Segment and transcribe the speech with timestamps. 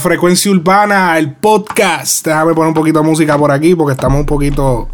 [0.00, 2.26] Frecuencia Urbana, el podcast.
[2.26, 4.88] Déjame poner un poquito de música por aquí porque estamos un poquito.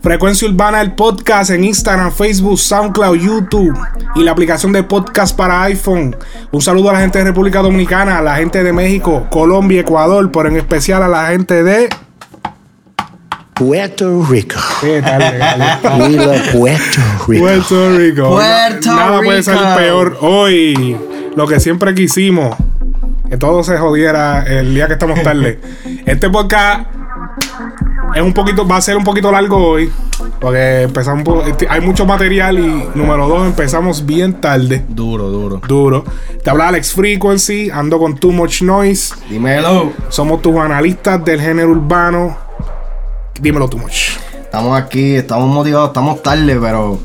[0.00, 3.78] Frecuencia Urbana, el podcast en Instagram, Facebook, SoundCloud, YouTube
[4.14, 6.16] y la aplicación de podcast para iPhone.
[6.50, 10.30] Un saludo a la gente de República Dominicana, a la gente de México, Colombia, Ecuador,
[10.32, 11.90] pero en especial a la gente de.
[13.52, 14.56] Puerto Rico.
[14.80, 15.18] ¿Qué tal?
[15.18, 16.00] Legal?
[16.00, 17.42] We love Puerto Rico.
[17.44, 18.30] Puerto Rico.
[18.30, 20.96] Puerto Nada puede salir peor hoy.
[21.36, 22.56] Lo que siempre quisimos.
[23.28, 25.58] Que todo se jodiera el día que estamos tarde.
[26.06, 26.86] este podcast
[28.14, 29.90] es un poquito, va a ser un poquito largo hoy.
[30.40, 34.84] Porque empezamos este, hay mucho material y número dos, empezamos bien tarde.
[34.88, 35.60] Duro, duro.
[35.66, 36.04] Duro.
[36.42, 39.14] Te habla Alex Frequency, ando con Too Much Noise.
[39.28, 39.92] Dímelo.
[40.10, 42.36] Somos tus analistas del género urbano.
[43.40, 44.18] Dímelo Too Much.
[44.34, 47.00] Estamos aquí, estamos motivados, estamos tarde, pero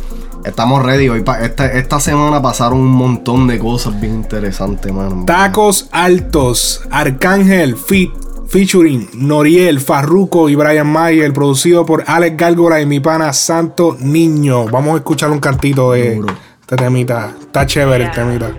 [0.45, 1.09] estamos ready.
[1.09, 5.23] Hoy pa- esta, esta semana pasaron un montón de cosas bien interesantes, mano.
[5.25, 8.11] Tacos Altos, Arcángel, Fit,
[8.47, 14.65] featuring Noriel, Farruko y Brian Mayer, producido por Alex Gárgola y mi pana Santo Niño.
[14.65, 16.33] Vamos a escuchar un cantito de Duro.
[16.61, 17.33] este temita.
[17.39, 18.51] Está chévere el temita.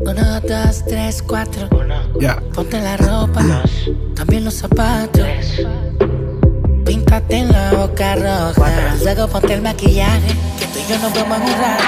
[0.00, 1.68] Uno, dos, tres, cuatro.
[2.20, 2.40] Ya.
[2.54, 3.42] Ponte la ropa,
[4.14, 5.26] también los zapatos.
[7.08, 8.96] Píntate en la boca roja.
[9.02, 10.28] Luego ponte el maquillaje,
[10.58, 11.84] que tú y yo nos vemos en un rato.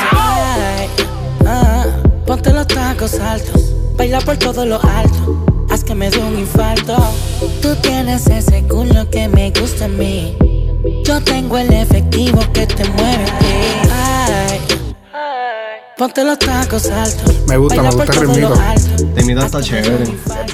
[1.46, 1.84] Ah,
[2.26, 5.44] ponte los tacos altos, baila por todo lo alto.
[5.68, 6.96] Haz que me dé un infarto.
[7.60, 10.38] Tú tienes ese culo que me gusta a mí.
[11.04, 13.90] Yo tengo el efectivo que te mueve a ti.
[13.92, 14.60] Ay,
[15.98, 17.40] ponte los tacos altos.
[17.46, 18.70] Me gusta, baila me por gusta el todo lo ritmito.
[18.70, 19.26] alto.
[19.26, 20.04] Mito está chévere.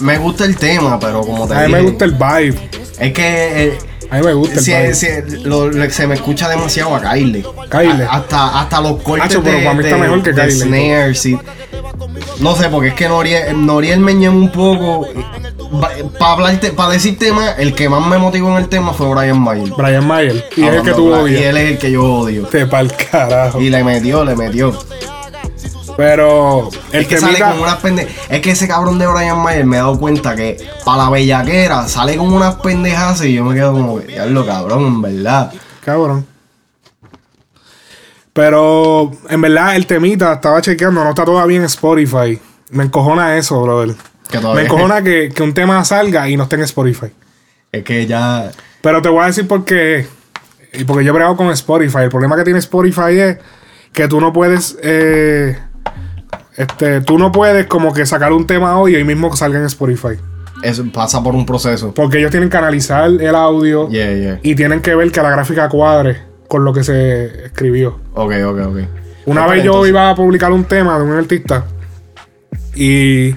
[0.01, 2.71] Me gusta el tema, pero como te A mí me gusta el vibe.
[2.99, 3.79] Es que eh,
[4.11, 4.95] A mí me gusta el si- vibe.
[4.95, 7.45] si- lo- lo- se me escucha demasiado a Kylie.
[7.71, 8.05] Kylie.
[8.05, 10.43] A- hasta, hasta los cortes Hacho, pero de, para mí está de- mejor que de
[10.43, 10.63] Kylie.
[10.65, 11.39] snares y-
[12.41, 15.07] No sé, porque es que Noriel, Noriel me ñema un poco.
[16.19, 19.71] Para para decir tema, el que más me motivó en el tema fue Brian Mayer.
[19.77, 20.45] Brian Mayer.
[20.57, 21.43] Y es el que tú claro, Y odias.
[21.47, 22.43] él es el que yo odio.
[22.47, 23.61] Te pa'l carajo.
[23.61, 24.73] Y le metió, le metió.
[25.97, 27.53] Pero el es que sale temita.
[27.53, 28.13] con unas pendejas.
[28.29, 31.89] Es que ese cabrón de Brian Mayer me he dado cuenta que para la bellaquera
[31.89, 35.53] sale con unas pendejas y yo me quedo como, diablo cabrón, en verdad.
[35.85, 36.27] Cabrón.
[38.33, 42.39] Pero en verdad el temita estaba chequeando, no está todavía en Spotify.
[42.71, 43.95] Me encojona eso, brother.
[44.31, 47.07] Que todavía- Me encojona que, que un tema salga y no esté en Spotify.
[47.73, 48.51] Es que ya.
[48.83, 50.07] Pero te voy a decir por qué.
[50.75, 52.01] Y porque yo he bregado con Spotify.
[52.03, 53.39] El problema que tiene Spotify es
[53.93, 54.77] que tú no puedes.
[54.83, 55.59] eh,
[56.57, 59.59] este, tú no puedes como que sacar un tema hoy y hoy mismo que salga
[59.59, 60.17] en Spotify.
[60.63, 61.93] Eso pasa por un proceso.
[61.93, 64.41] Porque ellos tienen que analizar el audio Yeah, yeah.
[64.43, 68.01] y tienen que ver que la gráfica cuadre con lo que se escribió.
[68.15, 68.79] Ok, ok, ok.
[69.27, 71.65] Una vez yo entonces- iba a publicar un tema de un artista
[72.75, 73.35] y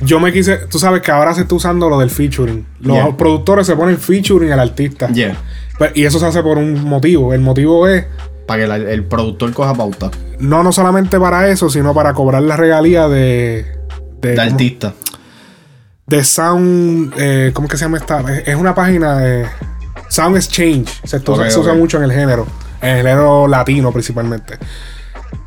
[0.00, 2.66] yo me quise, tú sabes que ahora se está usando lo del featuring.
[2.80, 3.16] Los Yeah.
[3.16, 5.08] productores se ponen featuring al artista.
[5.08, 5.36] Yeah.
[5.76, 7.34] Pues, y eso se hace por un motivo.
[7.34, 8.04] El motivo es
[8.48, 10.10] Para que la- el productor coja pauta.
[10.40, 13.64] no no solamente para eso, sino para cobrar la regalía de
[14.20, 14.92] de, De
[16.08, 18.20] de Sound, eh, ¿cómo es que se llama esta?
[18.44, 19.46] Es, una página de
[20.08, 20.88] Sound Exchange.
[21.04, 22.46] Se, usa mucho en el género,
[22.80, 24.58] en el género latino principalmente.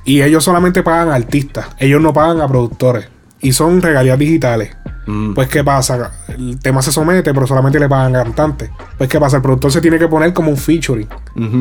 [0.06, 3.07] Y ellos solamente pagan a artistas, ellos no pagan a productores.
[3.41, 4.75] Y son regalías digitales.
[5.06, 5.34] Mm.
[5.34, 6.12] Pues, ¿qué pasa?
[6.28, 8.69] El tema se somete, pero solamente le pagan a cantantes.
[8.97, 9.38] Pues, ¿qué pasa?
[9.38, 11.07] El productor se tiene que poner como un featuring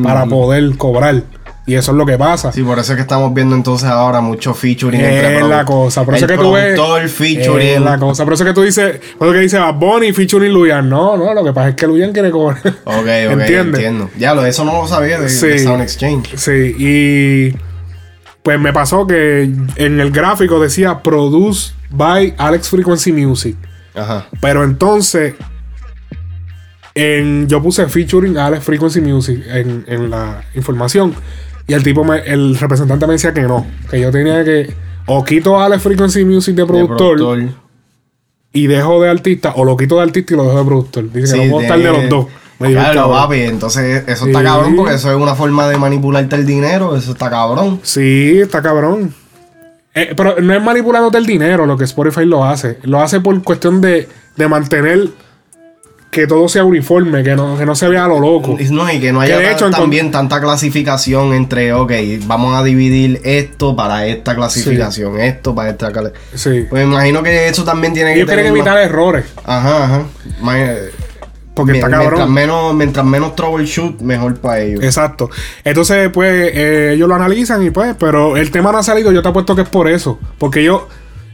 [0.03, 1.23] para poder cobrar.
[1.67, 2.51] Y eso es lo que pasa.
[2.51, 5.63] Sí, por eso es que estamos viendo entonces ahora mucho featuring entre Es produ- la
[5.65, 6.03] cosa.
[6.03, 6.73] Por eso el que tú ves.
[6.75, 7.67] productor, featuring.
[7.69, 8.23] Es la cosa.
[8.23, 8.99] Por eso que tú dices.
[9.17, 10.89] Por eso que dice Bad Bunny featuring Luyan.
[10.89, 11.33] No, no.
[11.35, 12.57] Lo que pasa es que Luyan quiere cobrar.
[12.65, 13.75] Ok, ok, ¿Entiendes?
[13.75, 14.09] entiendo.
[14.17, 15.47] Ya, eso no lo sabía de, Sí.
[15.47, 16.35] de Sound Exchange.
[16.35, 16.75] Sí.
[16.79, 17.55] Y.
[18.43, 19.43] Pues me pasó que
[19.75, 23.55] en el gráfico decía Produced by Alex Frequency Music.
[23.95, 24.27] Ajá.
[24.41, 25.35] Pero entonces.
[26.93, 31.13] En, yo puse featuring Alex Frequency Music en, en la información.
[31.67, 33.65] Y el tipo, me, el representante me decía que no.
[33.89, 34.73] Que yo tenía que.
[35.05, 37.39] O quito Alex Frequency Music de De productor.
[38.53, 41.11] y dejo de artista, o lo quito de artista y lo dejo de productor.
[41.11, 42.25] Dice que no puedo estar de los dos.
[42.69, 44.45] Claro, papi, entonces eso está Sí.
[44.45, 47.79] cabrón porque eso es una forma de manipularte el dinero, eso está cabrón.
[47.83, 49.13] Sí, está cabrón.
[49.93, 52.77] Eh, pero no es manipulándote el dinero lo que Spotify lo hace.
[52.83, 55.09] Lo hace por cuestión de, de mantener
[56.11, 58.57] que todo sea uniforme, que no, que no se vea a lo loco.
[58.59, 61.91] Y No, y que no haya hecho, también tanta clasificación entre, ok,
[62.25, 66.63] vamos a dividir esto para esta clasificación, esto para esta clasificación.
[66.63, 66.67] Sí.
[66.69, 69.23] Pues imagino que eso también tiene que Ellos quieren evitar errores.
[69.45, 70.03] Ajá, ajá.
[70.41, 70.57] Ma-
[71.53, 72.33] Porque está mientras cabrón.
[72.33, 74.83] menos, mientras menos troubleshoot, mejor para ellos.
[74.83, 75.29] Exacto.
[75.65, 79.21] Entonces, pues, eh, ellos lo analizan y pues, pero el tema no ha salido, yo
[79.21, 80.17] te apuesto que es por eso.
[80.37, 80.87] Porque yo,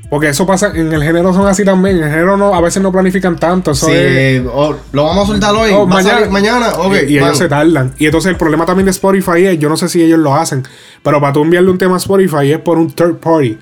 [0.10, 1.98] porque eso pasa, en el género son así también.
[1.98, 3.72] En el género no, a veces no planifican tanto.
[3.72, 5.70] Eso Sí, es- oh, lo vamos a soltar hoy.
[5.72, 6.70] Oh, ¿Va a mañana, mañana.
[6.78, 7.94] Ok, y, y ellos se tardan.
[8.00, 10.64] Y entonces el problema también de Spotify es, yo no sé si ellos lo hacen,
[11.04, 13.60] pero para tú enviarle un tema a Spotify es por un third party.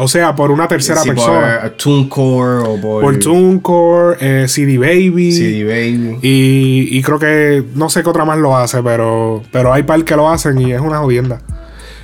[0.00, 1.58] O sea, por una tercera Sí, persona.
[1.62, 5.32] Por TuneCore o por, Por TuneCore, eh, CD Baby.
[5.32, 6.18] CD Baby.
[6.22, 10.04] Y, y creo que no sé qué otra más lo hace, pero, pero hay par
[10.04, 11.40] que lo hacen y es una jodienda.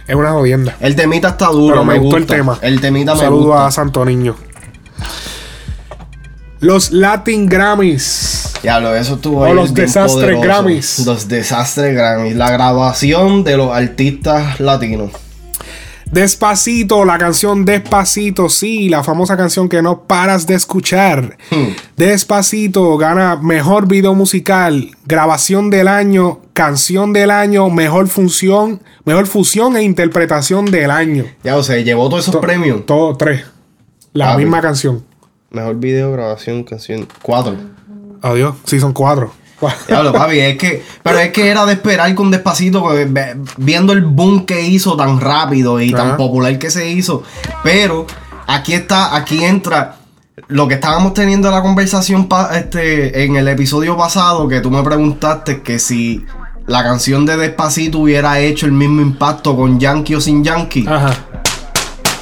[0.08, 0.76] Es una jodienda.
[0.80, 2.16] El temita está duro, Pero me, gusta.
[2.18, 2.58] el tema.
[2.62, 3.66] El temita Un me saludo gusta.
[3.66, 4.34] a Santo Niño.
[6.60, 8.54] Los Latin Grammys.
[8.62, 10.40] Diablo, eso estuvo O ahí los desastres.
[10.40, 11.04] Grammys.
[11.06, 12.34] Los desastres Grammys.
[12.36, 15.10] La graduación de los artistas latinos.
[16.10, 21.36] Despacito, la canción Despacito, sí, la famosa canción que no paras de escuchar.
[21.50, 21.74] Hmm.
[21.96, 29.76] Despacito gana mejor video musical, grabación del año, canción del año, mejor función, mejor fusión
[29.76, 31.24] e interpretación del año.
[31.42, 32.86] Ya, o sea, llevó todos esos To- premios.
[32.86, 33.44] Todo tres.
[34.12, 34.42] La Papi.
[34.42, 35.04] misma canción.
[35.50, 37.08] Mejor video, grabación, canción.
[37.22, 37.56] Cuatro.
[38.22, 39.32] Adiós, sí, son cuatro.
[39.88, 40.84] Diablo, papi, es que.
[41.02, 45.20] Pero es que era de esperar con despacito, ve- viendo el boom que hizo tan
[45.20, 46.16] rápido y tan Ajá.
[46.16, 47.22] popular que se hizo.
[47.62, 48.06] Pero
[48.46, 49.96] aquí está, aquí entra
[50.48, 55.62] lo que estábamos teniendo la conversación este, en el episodio pasado, que tú me preguntaste
[55.62, 56.24] que si
[56.66, 60.84] la canción de Despacito hubiera hecho el mismo impacto con Yankee o sin Yankee.
[60.88, 61.14] Ajá.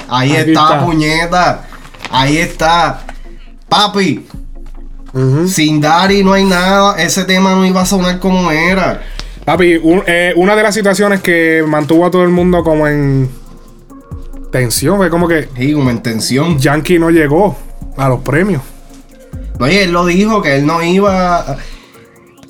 [0.08, 0.84] Ahí está, está.
[0.84, 1.64] puñeta.
[2.11, 3.00] Ahí está.
[3.69, 4.26] Papi,
[5.46, 6.96] Sin Dari no hay nada.
[7.02, 9.02] Ese tema no iba a sonar como era.
[9.44, 13.28] Papi, un- eh, una de las situaciones que mantuvo a todo el mundo como en
[14.50, 16.58] tensión fue como que Sí, como en tensión.
[16.58, 17.56] Yankee no llegó
[17.96, 18.62] a los premios.
[19.58, 21.56] No, y él lo dijo que él no iba.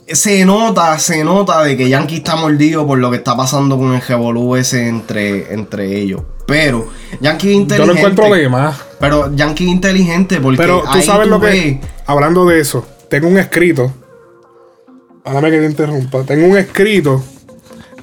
[0.09, 3.95] Se nota, se nota de que Yankee está mordido por lo que está pasando con
[3.95, 6.23] el revolú ese entre, entre ellos.
[6.47, 6.89] Pero
[7.21, 7.87] Yankee es Yo inteligente.
[7.87, 8.77] lo encuentro de más.
[9.03, 10.59] Pero Yankee inteligente porque.
[10.59, 11.81] Pero tú ahí sabes lo que.
[12.07, 13.93] Hablando de eso, tengo un escrito.
[15.25, 16.23] Háblame que te interrumpa.
[16.23, 17.21] Tengo un escrito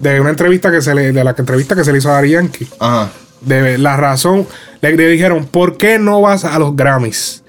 [0.02, 1.14] de una entrevista que se le.
[1.14, 2.68] De la entrevista que se le hizo a Dari Yankee.
[2.80, 3.12] Ajá.
[3.40, 4.46] de la razón,
[4.82, 7.46] le, le dijeron, ¿por qué no vas a los Grammys?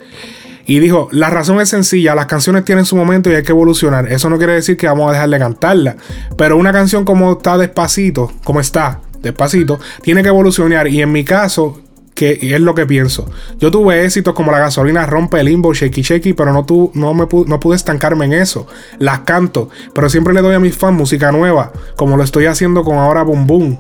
[0.65, 4.13] Y dijo, la razón es sencilla, las canciones tienen su momento y hay que evolucionar.
[4.13, 5.97] Eso no quiere decir que vamos a dejar de cantarla.
[6.37, 10.87] Pero una canción como está despacito, como está, despacito, tiene que evolucionar.
[10.87, 11.81] Y en mi caso,
[12.21, 13.25] que es lo que pienso.
[13.59, 17.15] Yo tuve éxitos como La gasolina rompe el limbo, Shaky Shaky, pero no, tu, no,
[17.15, 18.67] me pu- no pude estancarme en eso.
[18.99, 22.85] Las canto, pero siempre le doy a mis fans música nueva, como lo estoy haciendo
[22.85, 23.79] con ahora Boom Boom.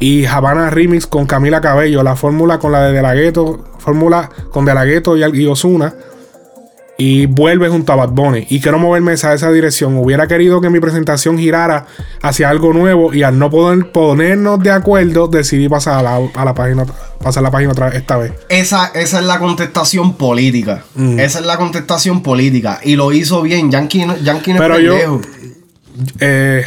[0.00, 4.28] Y Havana Remix con Camila Cabello, la fórmula con la de De La Ghetto, fórmula
[4.50, 5.94] con De La Ghetto y, y Ozuna.
[7.00, 8.48] Y vuelve junto a Bad Bunny.
[8.50, 9.96] Y quiero moverme hacia esa dirección.
[9.98, 11.86] Hubiera querido que mi presentación girara
[12.22, 13.14] hacia algo nuevo.
[13.14, 16.84] Y al no poder ponernos de acuerdo, decidí pasar a la, a la página,
[17.22, 18.32] pasar la página otra esta vez.
[18.48, 20.82] Esa, esa es la contestación política.
[20.96, 21.20] Mm.
[21.20, 22.80] Esa es la contestación política.
[22.82, 23.70] Y lo hizo bien.
[23.70, 25.20] Yankee, Yankee no Pero es yo-.
[26.18, 26.64] Eh,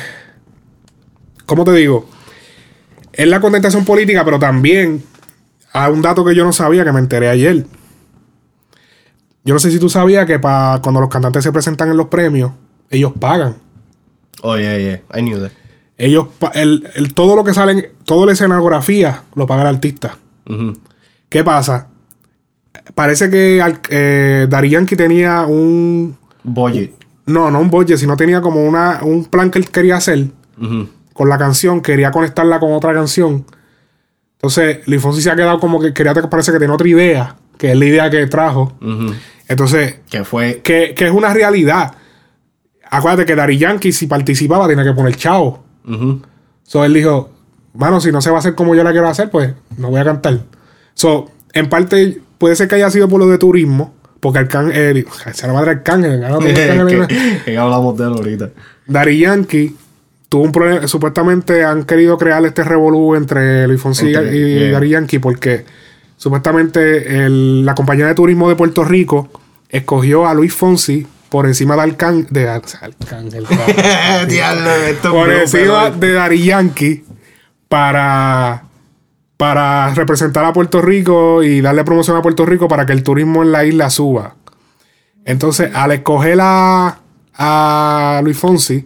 [1.46, 2.08] ¿Cómo te digo?
[3.12, 5.04] Es la contestación política, pero también
[5.74, 7.66] hay un dato que yo no sabía que me enteré ayer.
[9.44, 12.08] Yo no sé si tú sabías que pa- cuando los cantantes se presentan en los
[12.08, 12.52] premios,
[12.90, 13.56] ellos pagan.
[14.44, 15.52] Oye, oye, I knew that.
[15.98, 20.18] Ellos, el, el- todo lo que sale, toda la escenografía lo paga el artista.
[21.30, 21.88] ¿Qué pasa?
[22.96, 26.18] Parece que eh, Yankee tenía un.
[26.44, 26.92] Budget.
[27.28, 30.28] No, no un budget, sino tenía como una, un plan que él quería hacer
[31.14, 33.46] con la canción, quería conectarla con otra canción.
[34.34, 37.72] Entonces, Luis Fonsi se ha quedado como que quería, parece que tenía otra idea, que
[37.74, 38.74] es la idea que trajo.
[39.48, 40.62] Entonces, Que fue.
[40.64, 41.94] que, que es una realidad.
[42.90, 45.64] Acuérdate que Daddy Yankee, si participaba, tenía que poner chavo.
[45.88, 46.24] Ujú.
[46.64, 47.30] So él dijo,
[47.76, 50.02] mano, si no se va a hacer como yo la quiero hacer, pues no voy
[50.02, 50.40] a cantar.
[50.96, 55.06] So, en parte, puede ser que haya sido por lo de turismo, porque Arcángel, eh,
[55.32, 56.24] se la madre Arcángel,
[57.60, 58.50] hablamos de él ahorita.
[58.88, 59.76] Daddy Yankee
[60.30, 64.72] tuvo un problema, supuestamente han querido crear este revolú entre Luis Fonsi y yeah.
[64.72, 65.64] Daddy Yankee porque
[66.22, 69.28] supuestamente el- la compañía de turismo de Puerto Rico
[69.70, 73.46] escogió a Luis Fonsi por encima de Arcángel, de Ar- Arcángel,
[75.10, 77.04] por encima de Yankee
[77.68, 78.64] para
[79.38, 83.42] para representar a Puerto Rico y darle promoción a Puerto Rico para que el turismo
[83.42, 84.36] en la isla suba.
[85.26, 87.00] Entonces, al escoger a,
[87.34, 88.86] a Luis Fonsi,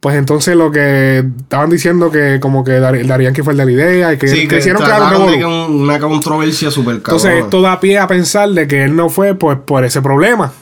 [0.00, 3.64] pues entonces lo que estaban diciendo que como que Dar- Darían que fue el de
[3.66, 7.98] la idea y que, Sí, un trataron de una controversia súper Entonces esto da pie
[7.98, 10.52] a pensar de que él no fue pues por ese problema.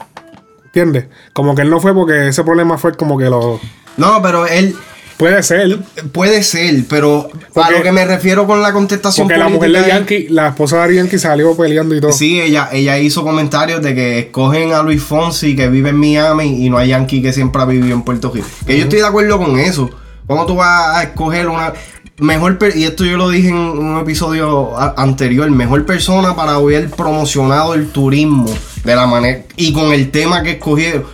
[0.66, 1.07] ¿Entiendes?
[1.33, 3.61] Como que él no fue porque ese problema fue como que lo...
[3.97, 4.76] No, pero él
[5.18, 5.78] Puede ser.
[6.12, 9.72] puede ser, pero a Porque- lo que me refiero con la contestación Porque la mujer
[9.72, 12.12] de Yankee, la esposa de Yankee salió peleando y todo.
[12.12, 16.64] Sí, ella, ella hizo comentarios de que escogen a Luis Fonsi que vive en Miami
[16.64, 18.46] y no a Yankee que siempre ha vivido en Puerto Rico.
[18.66, 19.90] Que yo estoy de acuerdo con eso.
[20.26, 21.72] ¿Cómo tú vas a escoger una
[22.20, 26.90] mejor y esto yo lo dije en un episodio a- anterior, mejor persona para haber
[26.90, 28.46] promocionado el turismo
[28.84, 31.04] de la manera y con el tema que escogieron.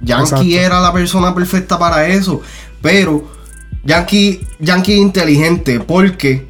[0.00, 0.44] Yankee Exacto.
[0.46, 2.40] era la persona perfecta para eso,
[2.80, 3.28] pero
[3.84, 6.46] Yankee Yankee inteligente porque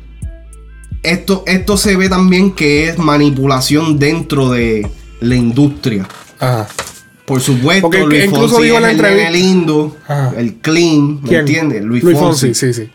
[1.03, 4.89] esto, esto se ve también que es manipulación dentro de
[5.21, 6.07] la industria.
[6.39, 6.67] Ajá.
[7.25, 10.33] Por supuesto, Porque Luis incluso Fonsi dijo en la el entrevista- nene lindo, Ajá.
[10.37, 11.83] el clean, ¿me entiendes?
[11.85, 12.55] Luis, Fonsi.
[12.55, 12.89] sí, sí.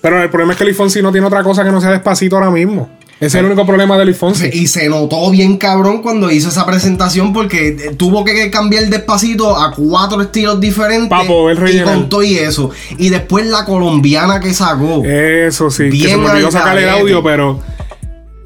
[0.00, 2.36] Pero el problema es que Luis Fonsi no tiene otra cosa que no sea despacito
[2.36, 2.90] ahora mismo.
[3.20, 4.48] Ese es el único problema de Luis Fonsi.
[4.50, 9.54] Y se notó bien cabrón cuando hizo esa presentación porque eh, tuvo que cambiar despacito
[9.60, 11.10] a cuatro estilos diferentes.
[11.10, 11.94] Pa' poder y rellenar.
[11.94, 12.70] con todo y eso.
[12.96, 15.04] Y después la colombiana que sacó.
[15.04, 17.60] Eso sí, que Bien se me olvidó sacar el audio, pero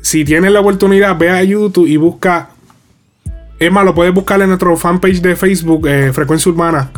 [0.02, 2.50] si tienes la oportunidad, ve a YouTube y busca.
[3.60, 6.90] Es más, lo puedes buscar en nuestro fanpage de Facebook, eh, Frecuencia Urbana.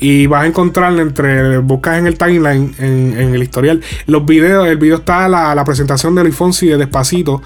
[0.00, 1.58] Y vas a encontrar entre.
[1.58, 4.66] Buscas en el timeline, en, en el historial, los videos.
[4.66, 7.40] El video está la, la presentación de Luis Fonsi de Despacito.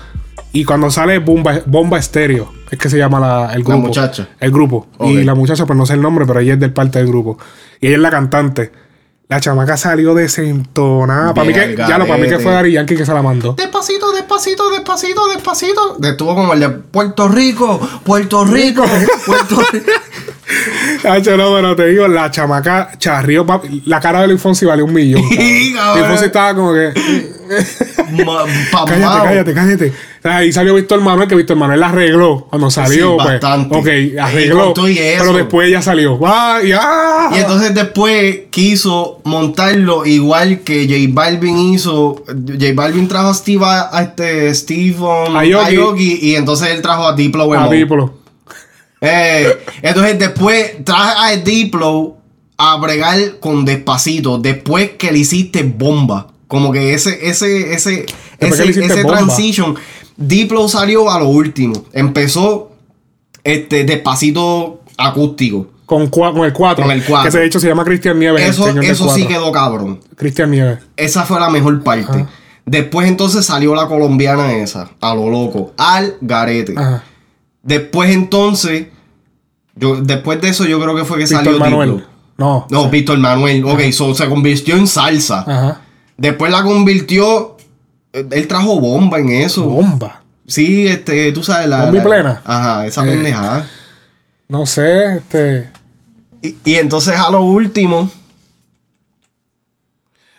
[0.52, 3.88] Y cuando sale Bomba, Bomba Estéreo, es que se llama la, el grupo.
[3.88, 4.28] muchacha.
[4.40, 4.86] El grupo.
[5.00, 7.36] Y la muchacha, pues no sé el nombre, pero ella es del parte del grupo.
[7.78, 8.72] Y ella es la cantante.
[9.28, 11.34] La chamaca salió desentonada.
[11.34, 13.54] Para mí que, ya lo, para mí que fue Dari Yankee que se la mandó.
[13.54, 15.98] Despacito, despacito, despacito, despacito.
[16.02, 18.84] Estuvo como el de Puerto Rico, Puerto Rico,
[19.26, 19.84] Puerto Rico.
[21.04, 23.44] Hacho, no, pero te digo, la chamaca charrió.
[23.86, 25.22] La cara de Luis Fonsi vale un millón.
[25.30, 26.92] Luis Fonsi estaba como que.
[28.86, 29.92] Cállate, cállate, cállate.
[30.24, 33.10] Ahí salió Víctor Manuel, que Víctor Manuel la arregló cuando salió.
[33.10, 33.76] Sí, pues, bastante.
[33.76, 34.74] ok, arregló.
[34.74, 36.18] Pero después ya salió.
[36.24, 36.58] ¡Ah!
[36.64, 37.30] y ¡ah!
[37.32, 42.24] Y entonces después quiso montarlo igual que J Balvin hizo.
[42.26, 45.36] J Balvin trajo a Steve, a, a este Steve um.
[45.36, 47.68] Aoki, y entonces él trajo a Diplo A.
[47.68, 48.25] Diplo.
[49.06, 52.16] Eh, entonces después traje a Diplo
[52.56, 54.38] a bregar con despacito.
[54.38, 56.28] Después que le hiciste bomba.
[56.48, 58.06] Como que ese, ese, ese,
[58.38, 59.76] ese, ese transition.
[60.16, 61.84] Diplo salió a lo último.
[61.92, 62.72] Empezó
[63.44, 65.68] este despacito acústico.
[65.86, 66.82] Con, cua- con el 4.
[66.84, 67.30] Con el cuatro.
[67.30, 68.42] Que de hecho se llama Cristian Nieves.
[68.48, 70.00] Eso, eso sí quedó cabrón.
[70.16, 70.78] Cristian Nieves.
[70.96, 72.26] Esa fue la mejor parte.
[72.64, 76.74] Después entonces salió la colombiana esa, a lo loco, al garete.
[76.76, 77.04] Ajá.
[77.62, 78.86] Después entonces,
[79.76, 81.90] yo, después de eso yo creo que fue que Víctor salió Manuel.
[81.92, 82.06] Diplo.
[82.38, 82.66] No.
[82.70, 83.64] No, Víctor Manuel.
[83.64, 85.40] Ok, so, se convirtió en salsa.
[85.46, 85.80] Ajá.
[86.16, 87.56] Después la convirtió.
[88.12, 89.64] eh, Él trajo bomba en eso.
[89.64, 90.22] Bomba.
[90.46, 91.84] Sí, este, tú sabes la.
[91.86, 92.42] Bomba la- plena.
[92.44, 93.10] Ajá, esa Eh.
[93.10, 93.68] pendejada.
[94.48, 95.70] No sé, este.
[96.42, 98.10] Y, y entonces a lo último.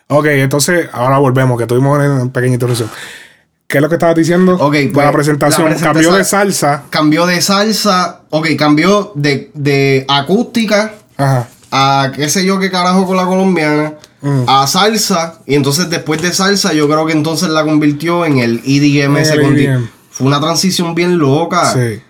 [0.10, 2.90] Ok, entonces ahora volvemos, que tuvimos una pequeña interrupción.
[3.68, 4.56] ¿Qué es lo que estabas diciendo?
[4.56, 5.70] Ok, de pues, la presentación.
[5.70, 6.84] la Cambió de salsa.
[6.90, 8.22] Cambió de salsa.
[8.30, 11.50] Ok, cambió de, de acústica Ajá.
[11.72, 13.96] a qué sé yo qué carajo con la colombiana.
[14.22, 14.44] Mm.
[14.48, 15.40] A salsa.
[15.46, 19.18] Y entonces después de salsa, yo creo que entonces la convirtió en el EDM.
[19.18, 19.88] EDM.
[20.12, 21.74] Fue una transición bien loca.
[21.74, 22.02] Sí.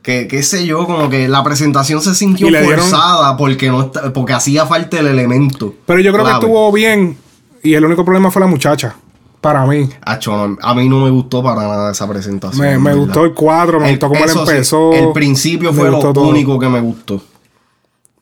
[0.00, 4.12] Que qué sé yo, como que la presentación se sintió dieron- forzada porque no está-
[4.14, 5.74] porque hacía falta el elemento.
[5.86, 6.40] Pero yo creo clave.
[6.40, 7.18] que estuvo bien.
[7.62, 8.96] Y el único problema fue la muchacha.
[9.42, 9.90] Para mí.
[10.02, 12.80] Acho, no, a mí no me gustó para nada esa presentación.
[12.82, 14.92] Me, gustó el cuadro, me El- gustó cómo él sí, empezó.
[14.94, 16.22] el principio fue lo todo.
[16.28, 17.20] único que me gustó.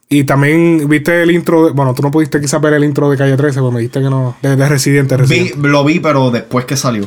[0.08, 1.66] Y también viste el intro.
[1.66, 4.00] de- bueno, tú no pudiste quizás ver el intro de Calle 13, porque me dijiste
[4.00, 4.34] que no.
[4.42, 5.68] De, de Residente, Vi- Residente.
[5.68, 7.06] lo vi, pero después que salió.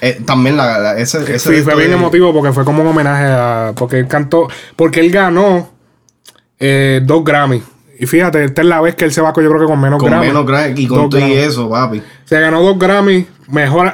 [0.00, 2.88] Eh, también la, la- ese, ese Sí, fue bien de- emotivo porque fue como un
[2.88, 3.72] homenaje a.
[3.74, 4.46] Porque él cantó.
[4.76, 5.70] Porque él ganó
[6.60, 7.62] eh, dos Grammy.
[7.98, 9.98] Y fíjate, esta es la vez que él se va, yo creo que con menos
[10.00, 10.26] Con Grammy.
[10.28, 10.44] menos
[10.76, 12.02] y con todo y eso, papi.
[12.24, 13.26] Se ganó dos Grammy.
[13.48, 13.92] Mejor,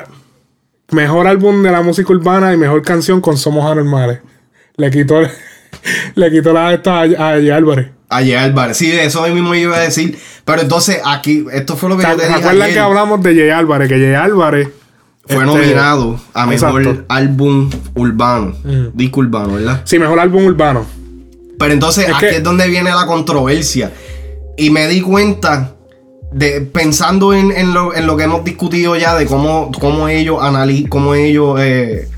[0.91, 4.21] mejor álbum de la música urbana y mejor canción con Somos Anormales.
[4.77, 5.21] Le quitó,
[6.15, 7.89] le quitó la esta a, a Jay Álvarez.
[8.13, 8.77] Ayer Álvarez.
[8.77, 10.19] Sí, de eso mismo yo iba a decir.
[10.45, 12.73] Pero entonces aquí, esto fue lo que ¿Te yo te dije ayer.
[12.73, 13.89] que hablamos de Jay Álvarez?
[13.89, 14.69] Que Jay Álvarez
[15.27, 17.05] Fue este, nominado a mejor exacto.
[17.09, 18.55] álbum urbano.
[18.95, 19.83] Disco urbano, ¿verdad?
[19.85, 20.85] Sí, mejor álbum urbano.
[21.61, 23.93] Pero entonces Es aquí que- es donde viene la controversia.
[24.57, 25.77] Y me di cuenta
[26.33, 30.39] de, pensando en, en lo, en lo que hemos discutido ya de cómo, cómo ellos
[30.41, 32.09] analizan, cómo ellos, eh,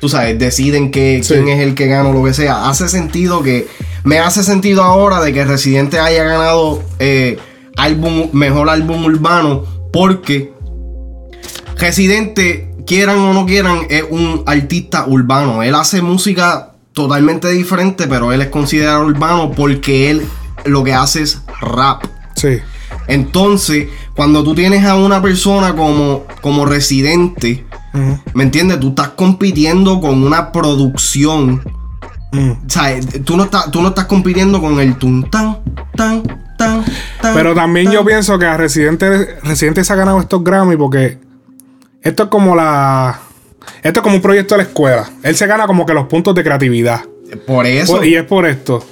[0.00, 1.32] tú sabes, deciden que, Sí.
[1.34, 3.66] quién es el que gana o lo que sea, hace sentido que,
[4.04, 7.38] me hace sentido ahora de que Residente haya ganado eh,
[7.76, 10.52] álbum, mejor álbum urbano, porque
[11.76, 15.62] Residente, quieran o no quieran, es un artista urbano.
[15.62, 20.26] Él hace música totalmente diferente, pero él es considerado urbano porque él
[20.64, 22.04] lo que hace es rap.
[22.36, 22.60] Sí.
[23.06, 27.66] Entonces, cuando tú tienes a una persona como, como residente.
[28.34, 28.80] ¿me entiendes?
[28.80, 31.62] Tú estás compitiendo con una producción.
[32.32, 32.50] Mm.
[32.50, 35.58] O sea, tú no estás, tú no estás compitiendo con el tun tan,
[35.94, 36.22] tan,
[36.58, 36.84] tan,
[37.20, 37.34] tan.
[37.34, 37.94] Pero también tan.
[37.94, 41.18] yo pienso que a Residente, Residente se ha ganado estos Grammy porque
[42.02, 43.20] esto es como la.
[43.82, 45.04] Esto es como un proyecto de la escuela.
[45.22, 47.00] Él se gana como que los puntos de creatividad.
[47.46, 47.96] Por eso.
[47.96, 48.84] Por- y es por esto.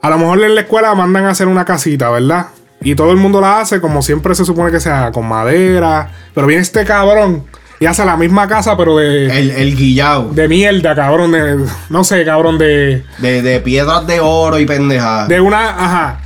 [0.00, 2.46] A lo mejor en la escuela mandan a hacer una casita, ¿verdad?
[2.80, 6.10] Y todo el mundo la hace como siempre se supone que sea con madera.
[6.34, 7.44] Pero viene este cabrón
[7.80, 10.30] y hace la misma casa, pero de, el, el guillao.
[10.32, 11.32] de mierda, cabrón.
[11.32, 11.58] De,
[11.90, 13.02] no sé, cabrón, de.
[13.18, 15.28] De, de piedras de oro y pendejadas.
[15.28, 16.20] De una, ajá.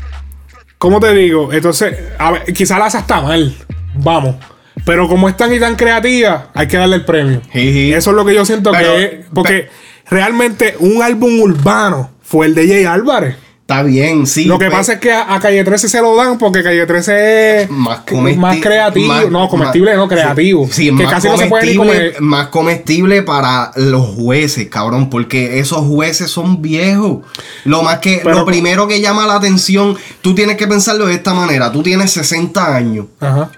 [0.79, 1.53] ¿Cómo te digo?
[1.53, 3.55] Entonces, a ver, quizá la hace hasta mal.
[3.95, 4.37] Vamos.
[4.85, 7.41] Pero como es tan y tan creativa, hay que darle el premio.
[7.53, 7.93] Jiji.
[7.93, 9.11] Eso es lo que yo siento Pero- que es.
[9.33, 9.69] Porque
[10.09, 13.37] realmente un álbum urbano fue el de Jay Álvarez.
[13.63, 14.45] Está bien, sí.
[14.47, 16.85] lo que pero- pasa es que a, a Calle 13 se lo dan porque Calle
[16.85, 18.01] 13 es más,
[18.37, 19.07] más creativo.
[19.07, 20.67] más- no, comestible, más- no, creativo.
[20.67, 22.21] Sí, sí, que más casi no se puede ni comestible- comer.
[22.21, 27.19] Más comestible para los jueces, cabrón, porque esos jueces son viejos.
[27.65, 31.15] Lo más que, Pero- lo primero que llama la atención, tú tienes que pensarlo de
[31.15, 31.73] esta manera.
[31.73, 33.07] Tú tienes 60 años.
[33.21, 33.51] Ajá.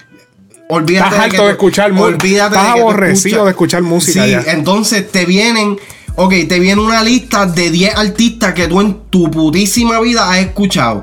[0.74, 4.42] Olvídate Estás de que de escuchar olvídate estás aborrecido de escuchar música Sí, ya.
[4.48, 5.78] entonces te vienen,
[6.16, 10.38] ok, te viene una lista de 10 artistas que tú en tu putísima vida has
[10.38, 11.02] escuchado.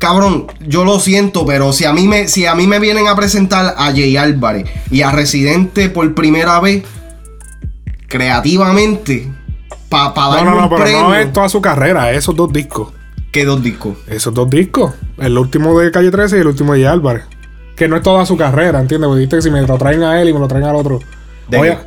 [0.00, 3.16] Cabrón, yo lo siento, pero si a mí me, si a mí me vienen a
[3.16, 6.84] presentar a Jay Álvarez y a Residente por primera vez,
[8.06, 9.30] creativamente,
[9.88, 12.52] para No, darme no, no, un pero premio, no es toda su carrera, esos dos
[12.52, 12.92] discos.
[13.32, 13.96] ¿qué dos discos?
[14.06, 14.94] Esos dos discos.
[15.18, 17.24] El último de Calle 13 y el último de Jay Álvarez.
[17.78, 19.06] Que no es toda su carrera, ¿entiendes?
[19.06, 21.00] Porque dijiste que si me lo traen a él y me lo traen al otro.
[21.48, 21.78] ¿De Oye?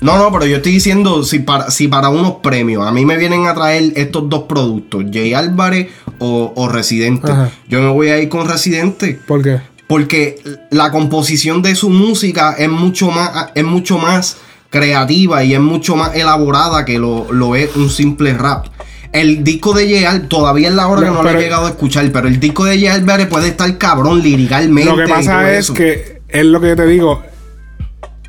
[0.00, 3.16] No, no, pero yo estoy diciendo si para, si para unos premios a mí me
[3.16, 7.50] vienen a traer estos dos productos, Jay Álvarez o, o Residente, Ajá.
[7.68, 9.18] yo me voy a ir con Residente.
[9.26, 9.60] ¿por qué?
[9.88, 14.36] Porque la composición de su música es mucho más, es mucho más
[14.70, 18.66] creativa y es mucho más elaborada que lo, lo es un simple rap.
[19.12, 21.70] El disco de Álvarez, todavía es la hora No, que no lo he llegado a
[21.70, 24.90] escuchar, pero el disco de Jay Álvarez puede estar cabrón liricalmente.
[24.90, 25.74] Lo que pasa es eso.
[25.74, 27.22] que es lo que yo te digo.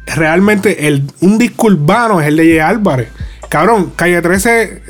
[0.05, 3.09] Realmente el, un disco urbano es el de Jay Álvarez.
[3.49, 4.81] Cabrón, Calle 13,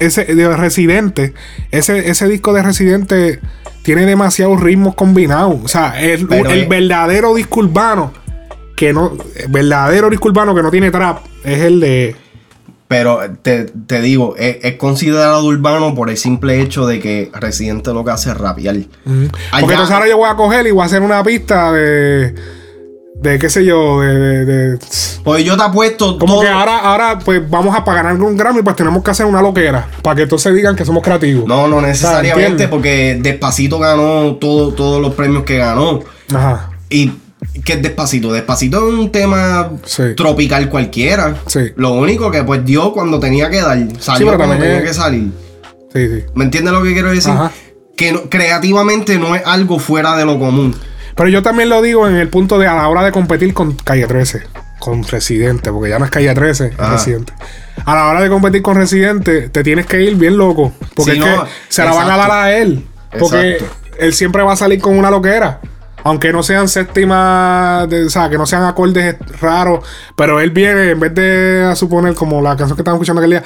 [0.00, 1.34] ese de Residente,
[1.70, 3.40] ese, ese disco de Residente
[3.82, 5.56] tiene demasiados ritmos combinados.
[5.64, 8.12] O sea, el, Pero el verdadero disco urbano
[8.76, 12.14] que no, el verdadero disco urbano que no tiene trap es el de
[12.88, 17.92] Pero te, te digo, es, es considerado urbano por el simple hecho de que Residente
[17.92, 18.76] lo que hace es rapear.
[19.04, 22.34] Porque Allá- entonces ahora yo voy a coger y voy a hacer una pista de.
[23.20, 24.14] De qué sé yo, de.
[24.14, 24.78] de- de-
[25.24, 28.62] Pues yo te apuesto como todo- que ahora, ahora, pues vamos a ganar un Grammy,
[28.62, 29.88] pues tenemos que hacer una loquera.
[30.02, 31.44] Para que entonces digan que somos creativos.
[31.46, 36.00] No, no necesariamente, porque Despacito ganó todo, todos los premios que ganó.
[36.32, 36.70] Ajá.
[36.88, 37.12] ¿Y
[37.64, 38.32] qué es Despacito?
[38.32, 40.14] Despacito es un tema Sí.
[40.16, 41.36] tropical cualquiera.
[41.46, 41.72] Sí.
[41.76, 43.78] Lo único que pues dio cuando tenía que dar.
[43.98, 45.30] Salió cuando tenía es- que salir.
[45.94, 46.24] Sí, sí.
[46.34, 47.30] ¿Me entiendes lo que quiero decir?
[47.32, 47.50] Ajá.
[47.96, 50.74] Que no- creativamente no es algo fuera de lo común.
[51.16, 53.72] Pero yo también lo digo en el punto de a la hora de competir con
[53.72, 54.42] Calle 13.
[54.78, 56.92] Con Residente, porque ya no es Calle 13, es Ajá.
[56.92, 57.32] Residente.
[57.84, 60.72] A la hora de competir con Residente, te tienes que ir bien loco.
[60.94, 62.84] Porque es no, que se la van a dar a él.
[63.18, 63.76] Porque Exacto.
[63.98, 65.60] él siempre va a salir con una loquera.
[66.04, 69.84] Aunque no sean séptimas, de- o sea, que no sean acordes raros.
[70.16, 73.30] Pero él viene, en vez de a suponer, como la canción que estábamos escuchando aquel
[73.30, 73.44] día,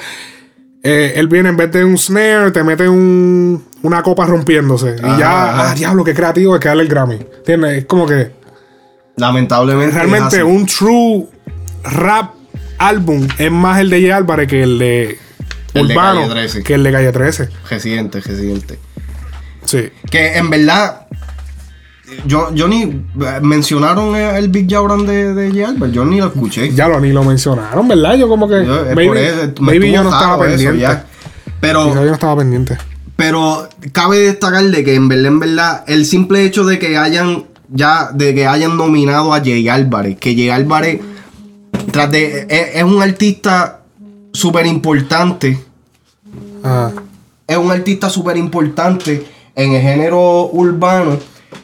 [0.83, 4.95] eh, él viene en vez de un snare, te mete un, una copa rompiéndose.
[4.97, 7.15] y ya, ah, diablo, qué creativo es que darle el Grammy.
[7.37, 7.77] ¿Entiendes?
[7.79, 8.31] Es como que
[9.15, 9.95] Lamentablemente.
[9.95, 11.27] realmente un true
[11.83, 12.33] rap
[12.77, 14.15] álbum es más el de J.
[14.17, 15.17] Álvarez que el de
[15.73, 16.63] El de Urbano, Calle 13.
[16.63, 17.49] que el de Calle 13.
[17.69, 18.79] Residente, residente.
[19.65, 19.89] Sí.
[20.11, 21.02] Que en verdad.
[22.25, 23.03] Yo, yo ni.
[23.41, 25.69] Mencionaron el Big Jauran de, de J.
[25.69, 26.73] Albert, Yo ni lo escuché.
[26.73, 28.15] Ya lo ni lo mencionaron, ¿verdad?
[28.15, 28.65] Yo como que.
[28.65, 30.79] Yo, es por maybe eso, maybe yo no estaba pendiente.
[30.79, 31.05] ya.
[31.59, 31.85] Pero.
[31.85, 32.77] Quizá yo no estaba pendiente.
[33.15, 37.45] Pero cabe destacar de que en verdad, en verdad, el simple hecho de que hayan
[37.69, 40.99] ya, de que hayan nominado a Jay Álvarez, que Jay Álvarez,
[41.91, 43.81] tras de, es, es un artista
[44.31, 45.59] súper importante,
[46.63, 46.91] Ajá.
[47.47, 51.19] es un artista súper importante en el género urbano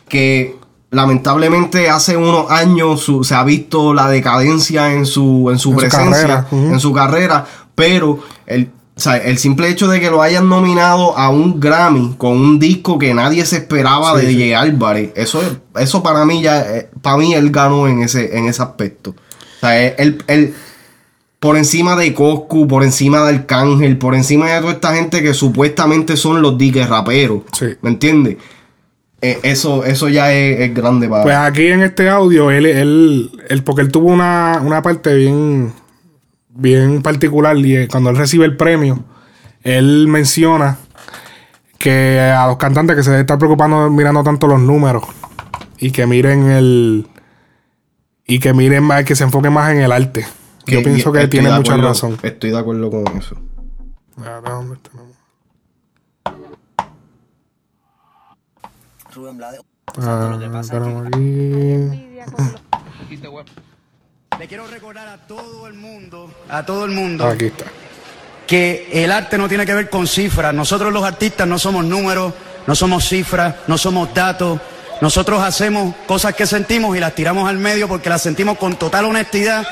[0.09, 0.57] que
[0.91, 5.75] lamentablemente hace unos años su- se ha visto la decadencia en su, en su En
[5.75, 7.45] su presencia, en su carrera,
[7.75, 12.15] pero el, o sea, el simple hecho de que lo hayan nominado a un Grammy
[12.17, 14.49] con un disco que nadie se esperaba Sí, de sí.
[14.51, 14.59] J.
[14.59, 18.47] Álvarez, eso, es- eso para mí ya, eh, para mí él ganó en ese, en
[18.47, 19.11] ese aspecto.
[19.11, 20.53] O sea, él, él- él-
[21.39, 25.33] por encima de Coscu, por encima de Arcángel, por encima de toda esta gente que
[25.33, 27.43] supuestamente son los diques raperos.
[27.57, 27.67] Sí.
[27.81, 28.35] ¿Me entiendes?
[29.21, 31.23] Eh, eso, eso ya es, es grande para.
[31.23, 35.73] Pues aquí en este audio, él, él, él- porque él tuvo una, una parte bien,
[36.49, 39.03] bien particular y eh, cuando él recibe el premio,
[39.63, 40.77] él menciona
[41.77, 45.03] que a los cantantes que se deben estar preocupando mirando tanto los números
[45.77, 47.07] y que miren el
[48.25, 50.25] y que miren más, que se enfoquen más en el arte.
[50.67, 52.17] Yo pienso que tiene mucha acuerdo- razón.
[52.21, 53.35] Estoy de acuerdo con eso.
[54.17, 55.15] Ah, ¿dónde tenemos?
[60.01, 60.37] Ah,
[61.07, 61.19] aquí.
[64.39, 67.65] Le quiero recordar a todo el mundo, a todo el mundo, Aquí está.
[68.47, 70.53] que el arte no tiene que ver con cifras.
[70.53, 72.33] Nosotros los artistas no somos números,
[72.65, 74.61] no somos cifras, no somos datos.
[75.01, 79.05] Nosotros hacemos cosas que sentimos y las tiramos al medio porque las sentimos con total
[79.05, 79.67] honestidad.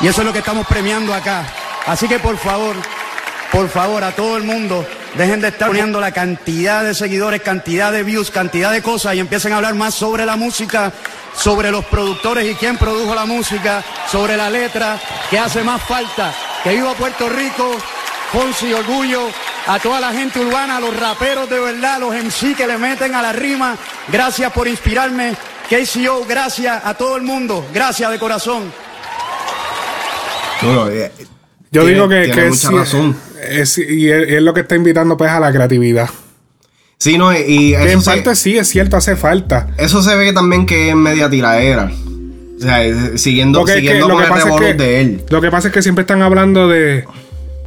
[0.00, 1.44] Y eso es lo que estamos premiando acá.
[1.86, 2.76] Así que por favor,
[3.52, 4.86] por favor, a todo el mundo,
[5.16, 9.20] dejen de estar poniendo la cantidad de seguidores, cantidad de views, cantidad de cosas y
[9.20, 10.92] empiecen a hablar más sobre la música,
[11.34, 16.32] sobre los productores y quién produjo la música, sobre la letra, que hace más falta.
[16.62, 17.72] Que viva Puerto Rico,
[18.32, 19.28] Ponce y Orgullo,
[19.66, 23.14] a toda la gente urbana, a los raperos de verdad, los MC que le meten
[23.14, 23.76] a la rima.
[24.08, 25.34] Gracias por inspirarme.
[25.68, 27.66] KCO, gracias a todo el mundo.
[27.72, 28.72] Gracias de corazón.
[30.62, 31.12] Bueno, eh,
[31.72, 33.16] Yo tiene- digo que, tiene que mucha sí, razón.
[33.48, 36.08] es- y es, es lo que está invitando pues a la creatividad.
[36.98, 39.68] Sí, no, y eso en se, parte sí, es cierto, hace falta.
[39.78, 41.90] eso se ve también que es media tiraera.
[42.58, 45.22] O sea, eh, siguiendo, es que siguiendo lo con que el es que de él.
[45.30, 47.06] lo que pasa es que siempre están hablando de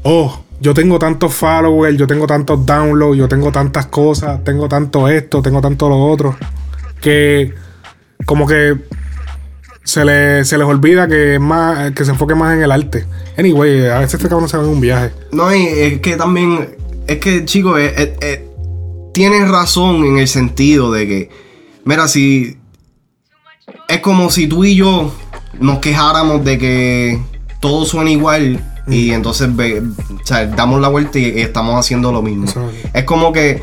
[0.04, 5.08] oh, yo tengo tantos followers, yo tengo tantos downloads, yo tengo tantas cosas, tengo tanto
[5.08, 6.38] esto, tengo tanto lo otro,
[7.02, 7.54] que
[8.26, 8.76] como que
[9.84, 13.06] se, le- se les olvida que es más que se enfoque más en el arte.
[13.38, 15.12] Anyway, a veces este cabrón se va en un viaje.
[15.32, 16.76] No, y es que también,
[17.08, 18.48] es que, chicos, eh, eh, eh,
[19.14, 21.30] tienen razón en el sentido de que,
[21.86, 22.58] mira, si
[23.88, 25.14] es como si tú y yo
[25.60, 27.20] nos quejáramos de que
[27.60, 29.14] todo suena igual y Mm.
[29.14, 32.46] entonces ve- o sea, damos la vuelta y, estamos haciendo lo mismo.
[32.94, 33.62] Es como que,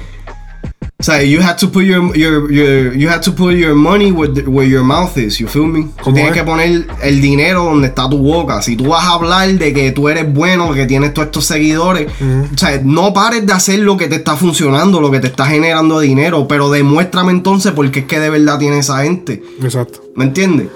[1.00, 4.12] o sea, you have to put your, your, your- you have to put your money
[4.12, 5.84] where, the- where your mouth is, you feel me?
[5.84, 6.38] Tú ¿Cómo tienes es?
[6.38, 8.60] que poner el dinero donde está tu boca.
[8.60, 12.06] Si tú vas a hablar de que tú eres bueno, que tienes todos estos seguidores,
[12.54, 15.46] o sea, no pares de hacer lo que te está funcionando, lo que te está
[15.46, 19.42] generando dinero, pero demuéstrame entonces por qué es que de verdad tiene esa gente.
[19.62, 20.02] Exacto.
[20.16, 20.68] ¿Me entiendes?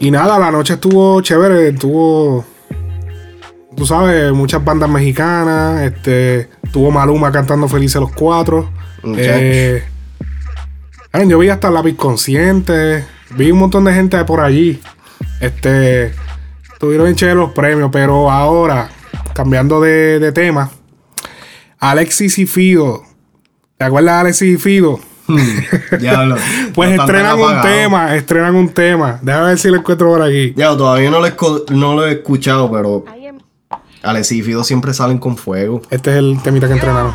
[0.00, 2.44] Y nada, la noche estuvo chévere, estuvo.
[3.76, 5.82] Tú sabes, muchas bandas mexicanas.
[5.82, 6.48] Este.
[6.72, 8.70] Tuvo Maluma cantando Felices los Cuatro.
[9.16, 9.82] Eh,
[11.26, 13.04] yo vi hasta Lápiz Consciente.
[13.30, 14.80] Vi un montón de gente por allí.
[15.40, 16.12] Este.
[16.78, 18.88] Tuvieron bien chéveres los premios, pero ahora,
[19.34, 20.70] cambiando de, de tema,
[21.80, 23.02] Alexis y Fido.
[23.76, 25.00] ¿Te acuerdas de Alexis y Fido?
[26.00, 26.36] Ya lo-
[26.74, 29.18] Pues no estrenan un tema, estrenan un tema.
[29.22, 30.54] Déjame ver si lo encuentro por aquí.
[30.56, 31.28] Ya, todavía no lo,
[31.70, 33.04] no lo he escuchado, pero
[34.08, 35.82] Alexis y Fido siempre salen con fuego.
[35.90, 37.14] Este es el temita que entrenaron.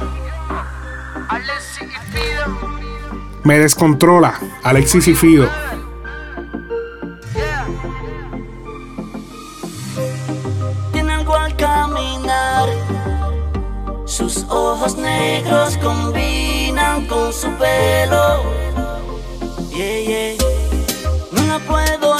[3.43, 4.39] Me descontrola.
[4.61, 5.49] Alexis y Fido.
[10.91, 12.69] Tiene algo al caminar.
[14.05, 18.43] Sus ojos negros combinan con su pelo.
[19.71, 20.35] Yeah, yeah.
[21.31, 22.19] No la puedo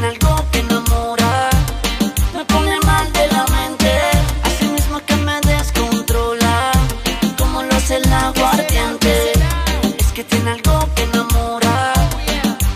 [0.00, 1.50] tiene algo que enamora.
[2.34, 3.90] Me pone mal de la mente.
[4.42, 6.72] Así mismo que me descontrola.
[7.38, 9.32] Como lo hace el aguardiente.
[9.98, 11.92] Es que tiene algo que enamora.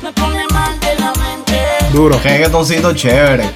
[0.03, 1.61] Me pone mal de la mente.
[1.93, 2.19] Duro.
[2.23, 3.49] Reggaetoncito chévere.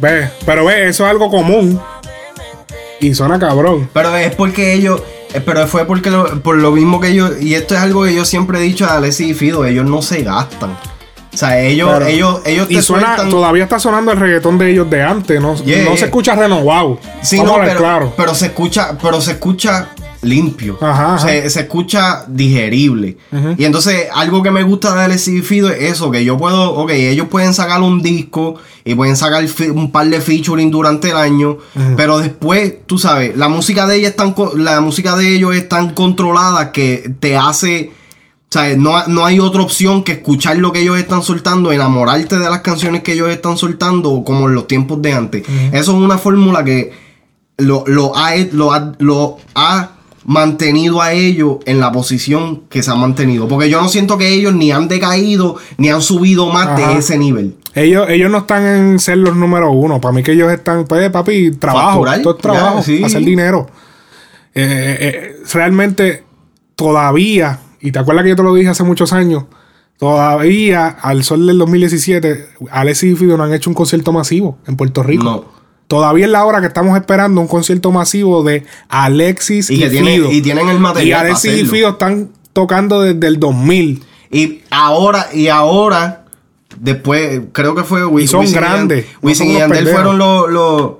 [0.00, 1.80] Ve, pero ve, eso es algo común.
[3.00, 3.88] Y suena cabrón.
[3.92, 5.02] Pero es porque ellos.
[5.32, 7.40] eh, Pero fue porque lo- por lo mismo que ellos.
[7.40, 9.64] Y esto es algo que yo siempre he dicho a Alexis y Fido.
[9.64, 10.76] Ellos no se gastan.
[11.34, 12.06] O sea, ellos, Claro.
[12.06, 13.30] ellos, ellos te Y suena, sueltan.
[13.30, 15.40] todavía está sonando el reggaetón de ellos de antes.
[15.40, 15.96] No, Yeah, no yeah.
[15.96, 16.98] se escucha renovado.
[17.22, 18.12] Sí, Vamos no, a ver, pero, claro.
[18.16, 19.88] pero se escucha, pero se escucha
[20.22, 20.78] limpio.
[20.80, 21.28] Ajá, ajá.
[21.28, 23.18] Se, se escucha digerible.
[23.58, 26.90] Y entonces, algo que me gusta de LCD Fido es eso, que yo puedo, ok,
[26.92, 29.44] ellos pueden sacar un disco y pueden sacar
[29.74, 31.58] un par de featuring durante el año,
[31.96, 35.68] pero después, tú sabes, la música de ella es tan, la música de ellos es
[35.68, 37.90] tan controlada que te hace...
[38.50, 42.38] O sea, no, no hay otra opción que escuchar lo que ellos están soltando, enamorarte
[42.38, 45.44] de las canciones que ellos están soltando, como en los tiempos de antes.
[45.72, 46.92] Eso es una fórmula que
[47.58, 49.90] lo, lo, ha, lo, ha, lo ha
[50.24, 53.48] mantenido a ellos en la posición que se han mantenido.
[53.48, 56.92] Porque yo no siento que ellos ni han decaído ni han subido más Ajá.
[56.92, 57.56] de ese nivel.
[57.74, 60.00] Ellos, ellos no están en ser los número uno.
[60.00, 62.04] Para mí que ellos están, pues, papi, trabajo.
[62.04, 62.76] Facturar, Todo es trabajo.
[62.78, 63.02] ya, sí.
[63.02, 63.66] Hacer dinero.
[64.54, 66.22] Eh, eh, realmente,
[66.76, 69.44] todavía, y te acuerdas que yo te lo dije hace muchos años,
[69.98, 74.76] todavía, al sol del 2017, Alexis y Fido no han hecho un concierto masivo en
[74.76, 75.24] Puerto Rico.
[75.24, 75.44] No.
[75.86, 79.90] Todavía es la hora que estamos esperando un concierto masivo de Alexis y, Y que
[79.90, 80.32] Fido.
[80.32, 81.66] y tienen el material Y para Alexis y.
[81.66, 84.02] Fido están tocando desde el 2000.
[84.30, 86.24] Y ahora, y ahora,
[86.78, 90.92] después, creo que fue Wi- Y son Wisin grandes, Wisin y Yandel fueron los.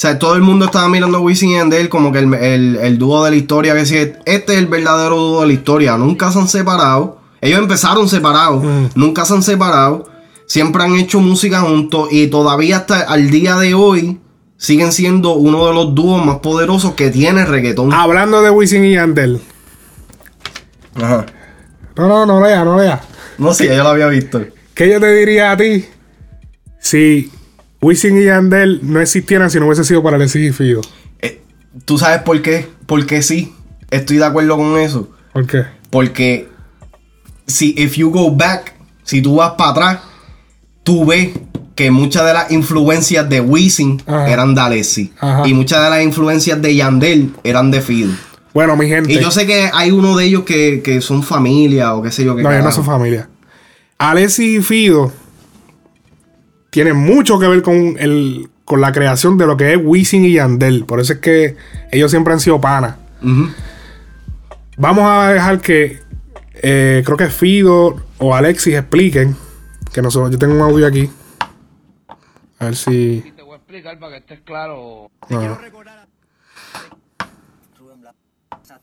[0.00, 2.96] Sea, todo el mundo estaba mirando a Wisin y Yandel como que el, el, el
[2.96, 3.74] dúo de la historia.
[3.74, 5.98] Que si este es el verdadero dúo de la historia.
[5.98, 7.20] Nunca se han separado.
[7.42, 8.64] Ellos empezaron separados.
[8.64, 8.86] Mm.
[8.94, 10.08] Nunca se han separado.
[10.46, 12.08] Siempre han hecho música juntos.
[12.10, 14.18] Y todavía hasta al día de hoy
[14.56, 17.92] siguen siendo uno de los dúos más poderosos que tiene el reggaetón.
[17.92, 19.42] Hablando de Wisin y Yandel.
[20.94, 21.26] Ajá.
[21.96, 23.02] No, no, no lea, no lea.
[23.36, 24.40] No sé, yo lo había visto.
[24.72, 25.84] ¿Qué yo te diría a ti
[26.78, 27.30] si
[27.82, 30.82] Wisin y Yandel no existieran si no hubiese sido para Alexis y Fido?
[31.20, 31.42] Eh,
[31.84, 32.66] ¿Tú sabes por qué?
[32.86, 33.54] Porque sí.
[33.90, 35.10] Estoy de acuerdo con eso.
[35.32, 35.64] ¿Por qué?
[35.88, 36.48] Porque
[37.46, 39.98] si if you go back, si tú vas para atrás,
[40.82, 41.30] tú ves
[41.74, 44.30] que muchas de las influencias de Wisin Ajá.
[44.30, 45.12] eran de Alexi.
[45.18, 45.48] Ajá.
[45.48, 48.12] Y muchas de las influencias de Yandel eran de Fido.
[48.52, 49.12] Bueno, mi gente.
[49.12, 52.24] Y yo sé que hay uno de ellos que, que son familia o qué sé
[52.24, 53.28] yo qué no, ellos no son familia.
[53.96, 55.12] Alexis y Fido
[56.70, 60.34] tienen mucho que ver con, el, con la creación de lo que es Wisin y
[60.34, 60.84] Yandel.
[60.84, 61.56] Por eso es que
[61.90, 62.96] ellos siempre han sido panas.
[64.76, 66.00] Vamos a dejar que
[66.54, 69.36] eh, creo que Fido o Alexis expliquen.
[69.92, 71.10] Que nosotros, yo tengo un audio aquí.
[72.60, 73.32] A ver si.
[73.36, 75.10] Te voy a explicar para que estés claro.
[75.28, 75.42] no.
[75.42, 76.09] Exacto,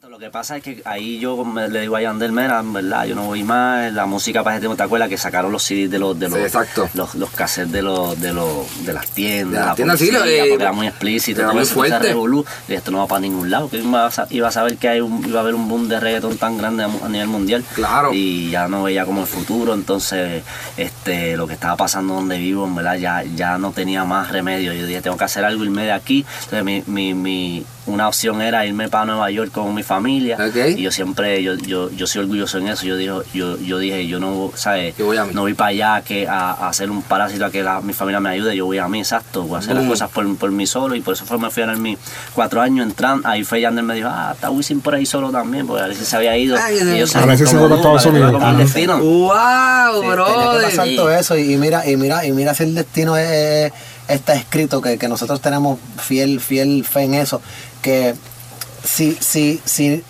[0.09, 3.05] lo que pasa es que ahí yo me- le digo a Yandel, mira, en verdad,
[3.05, 5.99] yo no voy más, la música para tiempo, ¿te acuerdas que sacaron los CDs de
[5.99, 6.89] los, de los, Sí, exacto.
[6.93, 10.07] los, los cassettes de los, de los, de las tiendas, De las la tiendas, sí,
[10.11, 11.99] policía, era muy explícito, era muy fuerte.
[11.99, 15.01] revolú, y esto no va para ningún lado, que iba iba a saber que hay
[15.01, 17.65] un- iba a haber un boom de reggaetón tan grande a, nivel mundial.
[17.75, 18.11] Claro.
[18.13, 20.41] Y ya no veía como el futuro, entonces
[20.77, 24.71] este lo que estaba pasando donde vivo, en verdad, ya, ya no tenía más remedio.
[24.73, 26.25] Yo dije, tengo que hacer algo, irme de aquí.
[26.45, 30.38] Entonces mi, mi, mi, una opción era irme para Nueva York con mi familia.
[30.78, 32.86] Y yo siempre, yo, yo, yo soy orgulloso en eso.
[32.86, 34.95] Yo dije, yo, yo dije, yo no, ¿sabes?
[34.97, 35.32] Yo voy a mí.
[35.34, 38.19] No voy para allá que a, a hacer un parásito a que la- mi familia
[38.19, 38.56] me ayude.
[38.56, 39.43] Yo voy a mí, exacto.
[39.43, 39.89] Voy a hacer las Boom.
[39.91, 40.95] cosas por, por mí solo.
[40.95, 41.97] Y por eso fue me fui a mis
[42.34, 43.28] cuatro años entrando.
[43.28, 45.65] Ahí fue Yandel me dijo, ah, está Wisin por ahí solo también.
[45.65, 46.58] Porque a veces se había ido.
[46.62, 48.58] Ay, y yo sabía Alexis se fue para Estados Unidos.
[48.58, 48.97] destino.
[49.00, 50.15] ¡Wow, Tenía
[50.60, 53.71] que pasar todo eso y, y mira, y mira, y mira si el destino es,
[54.07, 57.41] está escrito, que, que nosotros tenemos fiel, fiel fe en eso,
[57.81, 58.15] que
[58.83, 60.03] si, si, si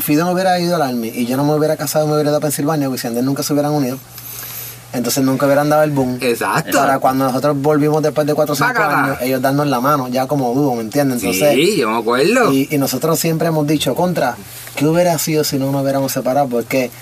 [0.00, 2.38] Fido no hubiera ido al Army y yo no me hubiera casado me hubiera ido
[2.38, 3.98] a Pensilvania, Yandel nunca se hubieran unido.
[4.92, 6.18] Entonces nunca hubieran dado el boom.
[6.20, 6.78] Exacto.
[6.78, 9.04] Para cuando nosotros volvimos después de 4 o 5 Bácala.
[9.04, 11.20] años, ellos darnos la mano, ya como dúo, ¿me entiendes?
[11.22, 12.52] Entonces, sí, yo me acuerdo.
[12.52, 14.36] y, y nosotros siempre hemos dicho, contra,
[14.76, 16.48] ¿qué hubiera sido si no nos hubiéramos separado?
[16.48, 16.92] Porque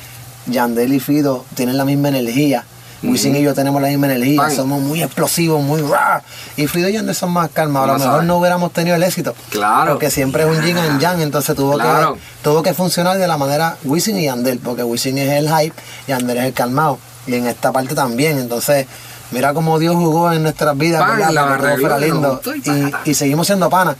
[0.46, 2.64] Yandel y Fido tienen la misma energía.
[3.02, 4.48] Wisin y yo tenemos la misma energía.
[4.50, 6.20] Somos muy explosivos, muy raw.
[6.56, 7.90] Y Fido y Yandel son más calmados.
[7.90, 9.34] A lo mejor no hubiéramos tenido el éxito.
[9.50, 9.92] Claro.
[9.92, 11.20] Porque siempre es un yin and yang.
[11.20, 12.14] Entonces tuvo, Claro.
[12.14, 14.58] que, tuvo que funcionar de la manera Wisin y Yandel.
[14.60, 15.74] Porque Wisin es el hype
[16.06, 16.98] y Yandel es el calmado.
[17.26, 18.38] Y en esta parte también.
[18.38, 18.86] Entonces,
[19.32, 21.00] mira cómo Dios jugó en nuestras vidas.
[21.02, 21.32] Pan, ¿verdad?
[21.32, 22.40] la Para que todo arregló, fuera lindo.
[23.04, 23.96] y seguimos siendo panas.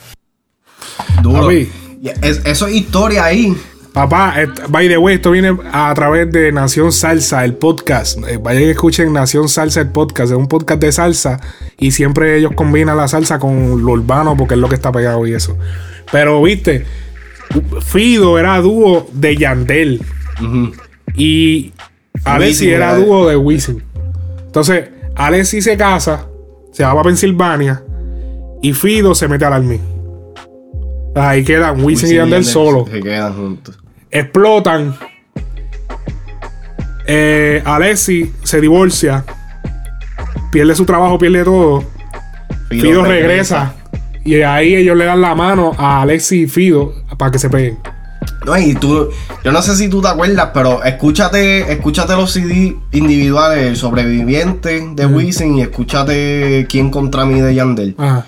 [1.22, 1.50] Duro.
[1.50, 3.56] Es- eso es historia ahí.
[3.92, 4.34] Papá,
[4.70, 8.18] by the way, esto viene a través de Nación Salsa, el podcast.
[8.26, 10.32] Eh, vayan y escuchen Nación Salsa, el podcast.
[10.32, 11.40] Es un podcast de salsa
[11.78, 15.26] y siempre ellos combinan la salsa con lo urbano porque es lo que está pegado
[15.26, 15.58] y eso.
[16.10, 16.86] Pero, viste,
[17.82, 20.00] Fido era dúo de Yandel
[21.14, 21.72] y
[22.24, 23.82] Alessi era dúo de Wisin.
[24.46, 26.28] Entonces, Alessi se casa,
[26.72, 27.82] se va para Pensilvania
[28.62, 29.80] y Fido se mete al Army.
[31.14, 33.81] Ahí quedan Wisin y Yandel solo Se quedan juntos.
[34.12, 34.94] Explotan.
[37.06, 39.24] Eh, Alessi se divorcia.
[40.52, 41.84] Pierde su trabajo, pierde todo.
[42.68, 43.74] Fido, regresa.
[44.24, 47.78] Y ahí ellos le dan la mano a Alexi y Fido para que se peguen.
[48.46, 49.08] No, y tú,
[49.44, 54.88] yo no sé si tú te acuerdas, pero escúchate, escúchate los CD individuales, El Sobreviviente
[54.94, 57.94] de Wisin y escúchate Quién contra mí de Yandel.
[57.98, 58.26] Ajá.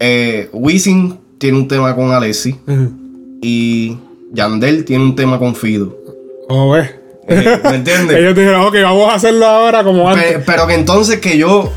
[0.00, 2.92] Eh, Wisin tiene un tema con Alessi Ujú.
[3.42, 3.98] y
[4.34, 5.96] Yandel tiene un tema con Fido.
[6.48, 6.76] Oh.
[6.76, 6.90] Eh,
[7.28, 7.34] ¿Me
[7.76, 8.16] entiendes?
[8.18, 10.32] Ellos dijeron, ok, vamos a hacerlo ahora como antes.
[10.34, 11.70] Pe- pero que entonces que yo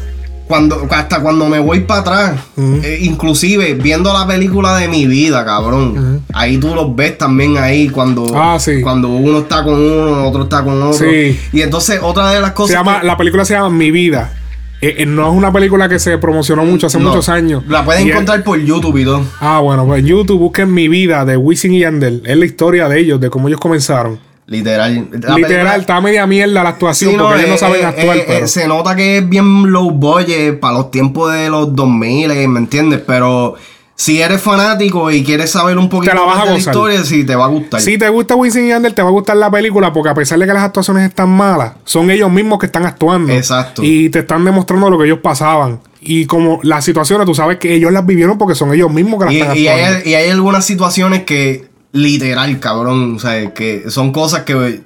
[0.48, 5.44] cuando hasta cuando me voy para atrás eh, inclusive viendo la película de mi vida
[5.44, 8.80] cabrón ahí tú los ves también ahí cuando Ah, sí.
[8.82, 11.38] cuando uno está con uno otro está con otro Sí.
[11.52, 14.34] y entonces otra de las cosas Se llama, que- la película se llama Mi Vida.
[14.80, 17.64] Eh, eh, no es una película que se promocionó mucho hace No, muchos años.
[17.68, 20.88] la pueden es- encontrar por YouTube y todo Ah, bueno, pues en YouTube busquen Mi
[20.88, 22.22] Vida de Wisin y Yandel.
[22.26, 24.20] Es la historia de ellos, de cómo ellos comenzaron.
[24.50, 27.58] literal La Literal, película- está media mierda la actuación Sí, no, porque ellos no eh,
[27.58, 28.18] saben actuar.
[28.26, 32.48] pero- se nota que es bien low budget para los tiempos de los 2000, eh,
[32.48, 33.02] ¿me entiendes?
[33.06, 33.56] Pero
[34.00, 37.46] si eres fanático y quieres saber un poquito más de la historia, sí, te va
[37.46, 37.82] a gustar.
[37.82, 40.38] Si te gusta Wisin y Yandel, te va a gustar la película porque a pesar
[40.38, 43.34] de que las actuaciones están malas, son ellos mismos que están actuando.
[43.34, 43.82] Exacto.
[43.84, 45.80] Y te están demostrando lo que ellos pasaban.
[46.00, 49.26] Y como las situaciones, tú sabes que ellos las vivieron porque son ellos mismos que
[49.26, 49.98] las Y, están y actuando.
[50.06, 54.82] hay, y hay algunas situaciones que, literal, cabrón, o sea, que son cosas que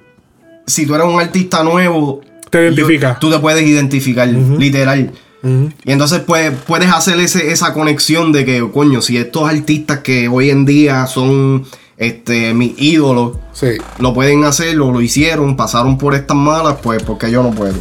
[0.65, 3.19] si tú eres un artista nuevo, Te identificas.
[3.19, 5.11] tú te puedes identificar, literal.
[5.43, 10.27] Y entonces pues, puedes hacer ese, esa conexión de que, coño, si estos artistas que
[10.27, 11.65] hoy en día son
[11.97, 13.77] este, mis ídolos, Sí.
[13.99, 17.75] lo pueden hacer o lo hicieron, pasaron por estas malas, pues porque yo no puedo.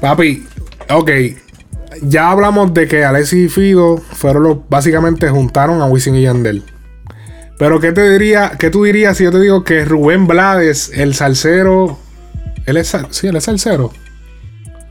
[0.00, 0.44] Papi,
[0.90, 1.10] ok.
[2.02, 4.58] Ya hablamos de que Alexis y Fido fueron los.
[4.68, 6.64] Básicamente juntaron a Wisin y Yandel.
[7.58, 8.52] Pero, ¿qué te diría?
[8.58, 11.98] ¿Qué tú dirías si yo te digo que Rubén Blades, el salsero.
[12.66, 13.92] Él es, sí, él es salsero.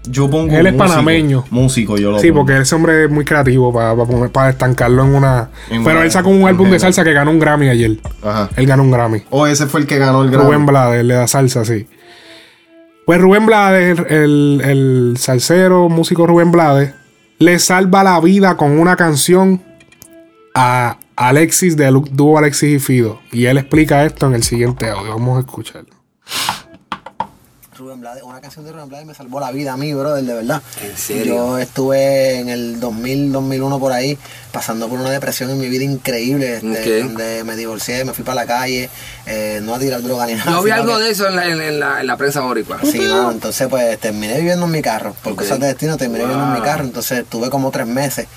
[0.10, 1.46] Yo pongo Él es músico, panameño.
[1.52, 2.42] Músico, yo lo Sí, pongo.
[2.46, 3.96] porque ese hombre es muy creativo para,
[4.30, 5.50] para, estancarlo en una.
[5.70, 7.98] En Pero una- él sacó un álbum de salsa que ganó un Grammy ayer.
[8.24, 8.50] Ajá.
[8.56, 9.24] Él ganó un Grammy.
[9.30, 10.46] O ese fue el que ganó el Grammy.
[10.48, 11.88] Rubén Blades, le da salsa, sí.
[13.06, 16.94] Pues Rubén Blades, el, el, salsero, músico Rubén Blades,
[17.40, 19.62] le salva la vida con una canción
[20.56, 23.20] a Alexis de dúo Alexis y Fido.
[23.32, 25.12] Y él explica esto en el siguiente audio.
[25.12, 26.01] Vamos a escucharlo.
[27.92, 30.34] Rubén Blades, una canción de Rubén Blades me salvó la vida a mí, brother, de
[30.34, 30.62] verdad.
[30.82, 31.36] ¿En serio?
[31.36, 34.18] Yo estuve en el 2000, 2001 por ahí,
[34.54, 38.36] pasando por una depresión en mi vida increíble, este, donde me divorcié, me fui para
[38.36, 38.90] la calle,
[39.26, 40.52] eh, no a tirar droga ni nada.
[40.52, 42.80] Yo vi algo que- de eso en la, en, en la, en la prensa boricua.
[42.90, 45.14] Sí, no, entonces pues terminé viviendo en mi carro.
[45.22, 45.40] Por Ok.
[45.40, 46.86] cosas de destino terminé viviendo en mi carro.
[46.86, 48.28] Entonces tuve como tres meses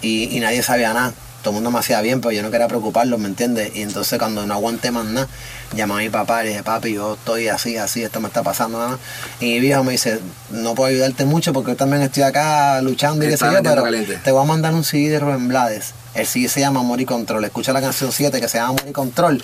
[0.00, 1.12] y, y nadie sabía nada.
[1.42, 3.72] Todo el mundo me hacía bien, pero yo no quería preocuparlos, ¿me entiendes?
[3.74, 5.26] Y entonces cuando no aguanté más nada,
[5.74, 8.42] llamé a mi papá y le dije, papi, yo estoy así, así, esto me está
[8.42, 8.90] pasando nada.
[8.92, 8.98] más".
[9.40, 13.24] Y mi viejo me dice, no puedo ayudarte mucho porque yo también estoy acá luchando
[13.24, 14.18] y qué sé yo, pero caliente.
[14.22, 15.94] te voy a mandar un CD de Rubén Blades.
[16.14, 17.42] El CD se llama Amor y Control.
[17.42, 19.42] Escucha la canción 7 que se llama Amor y Control.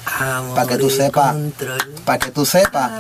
[0.55, 1.35] Para que tú sepas
[2.05, 2.91] para que tú sepas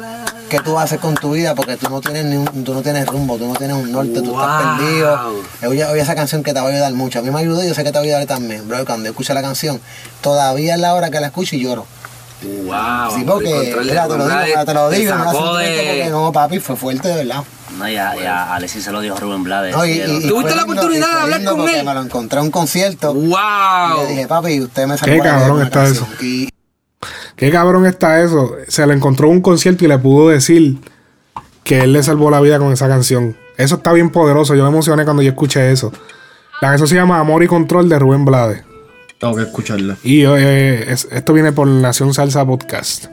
[0.48, 3.06] qué tú haces con tu vida porque tú no tienes ni un- tú no tienes
[3.06, 4.78] rumbo, tú no tienes un norte, tú estás Wow.
[4.78, 5.34] perdido.
[5.68, 7.18] Oye, oye esa canción que te va a ayudar mucho.
[7.18, 8.82] A mí me ayudó y yo sé que te va a ayudar también, bro.
[8.86, 9.78] Cuando yo escucho la canción,
[10.22, 11.86] todavía es la hora que la escucho y lloro.
[12.42, 13.10] Wow.
[13.16, 17.08] sí, porque te lo digo, te lo digo, sentimiento de- porque no, papi, fue fuerte
[17.08, 17.42] de verdad.
[17.76, 19.74] No, y a, y a Alexis se lo dijo Rubén Blades.
[19.76, 20.12] No, y- cielo.
[20.14, 21.84] y- y ¿Tuviste la oportunidad de hablar con él?
[21.84, 23.12] Me lo encontré en un concierto.
[23.16, 24.02] Y Wow.
[24.04, 26.04] le dije, papi, usted me sacó Qué la vida cabrón una está canción".
[26.14, 26.24] eso.
[26.24, 26.48] Y
[27.36, 28.52] Qué cabrón está eso.
[28.68, 30.78] Se le encontró en un concierto y le pudo decir
[31.62, 33.36] que él le salvó la vida con esa canción.
[33.56, 34.54] Eso está bien poderoso.
[34.54, 35.92] Yo me emocioné cuando yo escuché eso.
[36.60, 38.64] La canción se llama Amor y Control de Rubén Blades.
[39.18, 39.96] Tengo que escucharla.
[40.04, 43.06] Y eh, es- esto viene por Nación Salsa Podcast.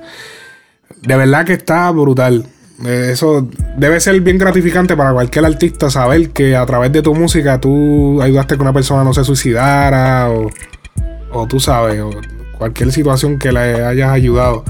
[1.02, 2.46] De verdad que está brutal.
[2.86, 7.16] Eh, Eso debe ser bien gratificante para cualquier artista saber que a través de tu
[7.16, 10.52] música tú ayudaste a que una persona no se suicidara o,
[11.32, 12.12] o tú sabes, o
[12.58, 14.64] cualquier situación que le hayas ayudado.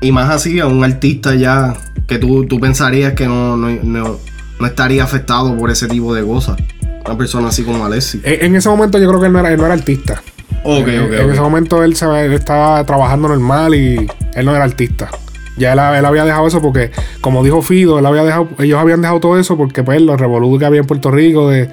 [0.00, 1.74] Y más así a un artista ya
[2.08, 4.18] que tú, tú pensarías que no, no, no,
[4.58, 6.56] no estaría afectado por ese tipo de cosas.
[7.04, 8.20] Una persona así como Alexis.
[8.24, 10.22] En, en ese momento yo creo que él no era, él no era artista.
[10.64, 14.54] Ok, en, ok, en ese momento él, se- él estaba trabajando normal y él no
[14.54, 15.10] era artista.
[15.56, 19.02] Ya él, él había dejado eso porque, como dijo Fido, él había dejado, ellos habían
[19.02, 21.68] dejado todo eso porque pues los revoluciones que había en Puerto Rico de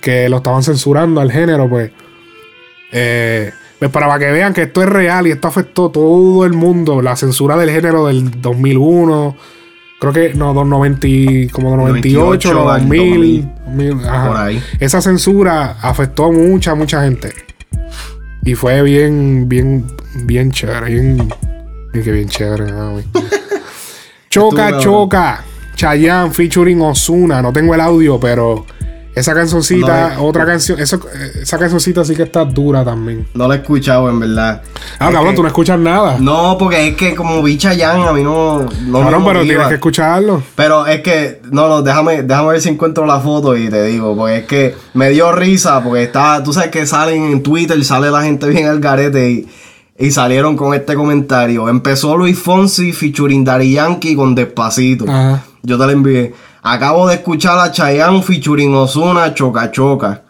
[0.00, 1.90] que lo estaban censurando al género, pues.
[2.92, 6.52] eh, pues para que vean que esto es real y esto afectó a todo el
[6.52, 7.00] mundo.
[7.02, 9.36] La censura del género del 2001,
[9.98, 14.28] creo que no, dos 90, y- como 98, 98 no, al 2000, 2000, ajá.
[14.28, 14.62] Por ahí.
[14.80, 17.32] Esa censura afectó a mucha, mucha gente.
[18.42, 19.86] Y fue bien, bien,
[20.24, 20.86] bien chévere.
[20.90, 21.16] Bien,
[21.92, 22.66] bien que bien chévere.
[22.72, 23.04] ah, güey.
[24.30, 25.44] choca, choca.
[25.76, 27.42] Chayanne featuring Osuna.
[27.42, 28.66] No tengo el audio, pero
[29.14, 33.26] Esa cancioncita, No, otra canción, eso, eh, esa cancioncita sí que está dura también.
[33.34, 34.62] No lo he escuchado, en verdad.
[35.00, 36.16] Ah, Es cabrón, que- tú no escuchas nada.
[36.20, 38.66] No, porque es que como bicha Yan, a mí no.
[38.86, 40.42] no cabrón, pero tienes que escucharlo.
[40.54, 44.16] Pero es que, no, no, déjame, déjame ver si encuentro la foto y te digo,
[44.16, 48.10] porque es que me dio risa, porque está, tú sabes que salen en Twitter, sale
[48.12, 49.48] la gente bien al garete y,
[49.98, 51.68] y salieron con este comentario.
[51.68, 55.04] Empezó Luis Fonsi featuring Daddy Yankee con Despacito.
[55.08, 55.42] Ajá.
[55.62, 56.32] Yo te lo envié.
[56.62, 60.22] Acabo de escuchar a Chayanne featuring Ozuna Choca Choca.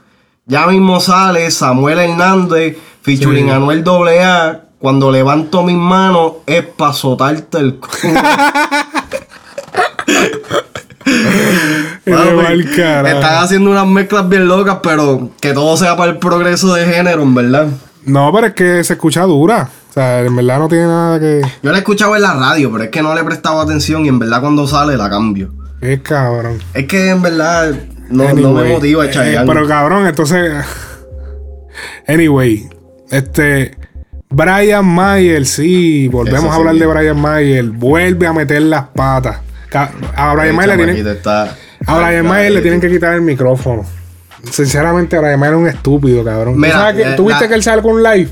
[0.46, 3.50] Ya mismo sale Samuel Hernández featuring Sí.
[3.50, 4.60] Anuel AA.
[4.78, 7.90] Cuando levanto mis manos es para soltarte el culo.
[12.06, 17.22] Están haciendo unas mezclas bien locas, pero que todo sea para el progreso de género,
[17.22, 17.68] en verdad.
[18.06, 19.68] No, pero es que se escucha dura.
[19.90, 21.42] O sea, en verdad no tiene nada que.
[21.62, 24.04] Yo la he escuchado en la radio, pero es que no le he prestado atención
[24.06, 25.50] y en verdad cuando sale la cambio.
[25.80, 26.58] Es cabrón.
[26.74, 27.72] Es que en verdad
[28.10, 29.46] no, no me motiva eh, Chayanne.
[29.46, 30.52] pero cabrón, entonces.
[32.06, 32.68] Anyway,
[33.10, 33.76] este.
[34.32, 36.80] Brian Mayer, sí, volvemos a hablar sí.
[36.80, 37.64] de Brian Mayer.
[37.64, 39.38] Vuelve a meter las patas.
[40.14, 41.56] A Brian Mayer le tienen, está-
[41.86, 43.84] a Brian Mayer le tienen que quitar el micrófono.
[44.52, 46.60] Sinceramente, Brian Mayer es un estúpido, cabrón.
[46.62, 48.28] ¿Tú, sabes que- eh, ¿tú viste la- que él sale con un live?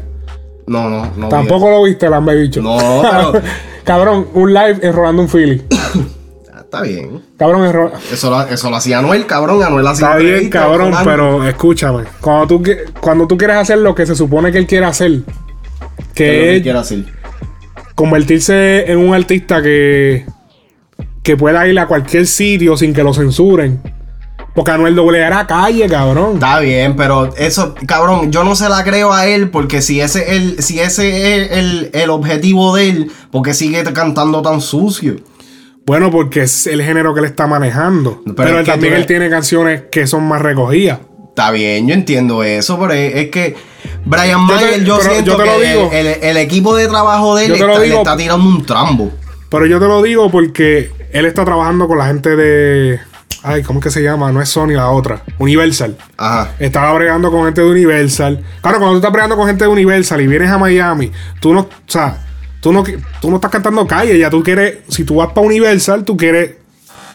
[0.69, 1.29] No, no, no.
[1.29, 2.63] Tampoco lo viste, Lambe bicho.
[2.63, 3.43] No, pero-
[3.85, 5.63] cabrón, un live enrolando un Philly.
[6.69, 7.23] Está bien.
[7.39, 9.63] Cabrón, enro- Eso lo, eso lo hacía Anuel, cabrón.
[9.63, 12.05] Anuel hacía Está bien, cabrón, pero escúchame.
[12.21, 12.63] Cuando tú,
[13.01, 15.23] cuando tú quieres hacer lo que se supone que él quiere hacer,
[16.15, 17.05] ¿Qué es lo que es quiere hacer?
[17.95, 20.27] convertirse en un artista que,
[21.23, 23.81] que pueda ir a cualquier sitio sin que lo censuren.
[24.55, 26.35] Porque Anuel doble era calle, cabrón.
[26.35, 30.21] Está bien, pero eso, cabrón, yo no se la creo a él porque si ese
[30.23, 35.17] es el, si ese es el, el objetivo de él, porque sigue cantando tan sucio?
[35.89, 38.23] Bueno, porque es el género que él está manejando.
[38.37, 41.01] Pero, él también él tiene canciones que son más recogidas.
[41.31, 43.57] Está bien, yo entiendo eso, pero es, es que
[44.05, 45.91] Brian Yo te- Mayer, yo, siento yo te lo que digo.
[45.93, 49.13] el, el equipo de trabajo de él le está tirando un trambo.
[49.49, 53.01] Pero yo te lo digo porque él está trabajando con la gente de.
[53.45, 54.31] Ay, ¿cómo es que se llama?
[54.33, 55.23] No es Sony la otra.
[55.39, 55.97] Universal.
[56.17, 56.51] Ajá.
[56.59, 58.45] Estaba bregando con gente de Universal.
[58.61, 61.61] Claro, cuando tú estás bregando con gente de Universal y vienes a Miami, tú no,
[61.61, 62.27] o sea,
[62.61, 62.83] tú no,
[63.21, 66.57] tú no estás cantando calle, ya tú quieres, si tú vas para Universal, tú quieres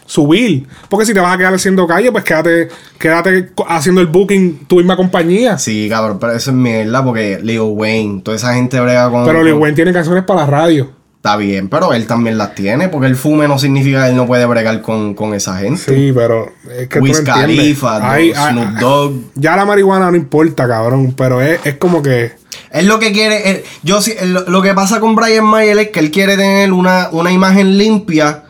[0.06, 0.66] subir.
[0.88, 2.68] Porque si te vas a quedar haciendo calle, pues quédate,
[2.98, 5.58] quédate haciendo el booking tu misma compañía.
[5.58, 9.24] Sí, cabrón, pero eso es mierda porque Lil Wayne, toda esa gente brega con.
[9.24, 11.03] Pero Lil Wayne tiene canciones para la radio.
[11.24, 14.26] Está bien, pero él también las tiene porque el fume no significa que él no
[14.26, 15.80] puede bregar con, con esa gente.
[15.96, 17.22] Sí, pero es que Wiz.
[17.22, 19.12] Khalifa, Ay, Snoop Dogg.
[19.34, 21.14] Ya la marihuana no importa, cabrón.
[21.16, 22.32] Pero es, es como que.
[22.72, 26.00] Él lo que quiere, él- yo lo, lo que pasa con Brian Mayer es que
[26.00, 28.42] él quiere tener una, una imagen limpia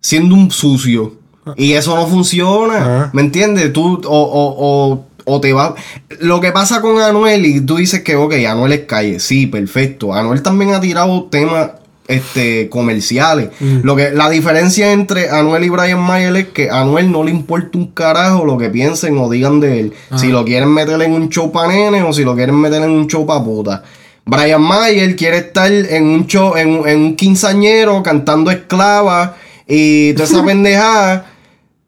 [0.00, 1.16] siendo un sucio.
[1.56, 2.76] Y eso no funciona.
[2.78, 3.10] Ajá.
[3.12, 3.70] ¿Me entiendes?
[3.74, 5.74] Tú o, o, o, o te va.
[6.20, 9.20] Lo que pasa con Anuel y tú dices que, ok, Anuel es calle.
[9.20, 10.14] Sí, perfecto.
[10.14, 11.72] Anuel también ha tirado temas
[12.08, 13.48] este, comerciales.
[13.82, 17.30] Lo que, la diferencia entre Anuel y Brian Mayer es que a Anuel no le
[17.30, 19.92] importa un carajo lo que piensen o digan de él.
[20.16, 22.90] Si lo quieren meter en un show para nenes o si lo quieren meter en
[22.90, 23.82] un show para puta.
[24.26, 29.36] Brian Mayer quiere estar en un show, en, un- en un quinceañero cantando esclava
[29.68, 31.26] y toda esa pendejada.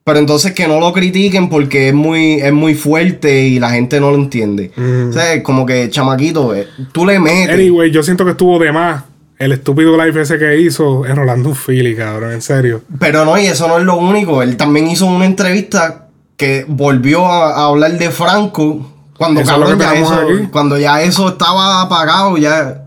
[0.04, 3.98] Pero entonces que no lo critiquen porque es muy, es muy fuerte y la gente
[4.00, 4.70] no lo entiende.
[5.08, 7.54] O sea, como que, chamaquito, eh, tú le metes.
[7.56, 9.02] Anyway, yo siento que estuvo de más
[9.38, 12.32] el estúpido live ese que hizo enrolando un Philly, cabrón.
[12.32, 12.82] En serio.
[12.98, 14.42] Pero no, y eso no es lo único.
[14.42, 16.06] Él también hizo una entrevista
[16.36, 20.14] que volvió a, a hablar de Franco cuando, Eso es lo cabrón, que ya eso,
[20.14, 20.48] aquí.
[20.52, 22.60] cuando ya eso estaba apagado, ya.
[22.60, 22.78] Eso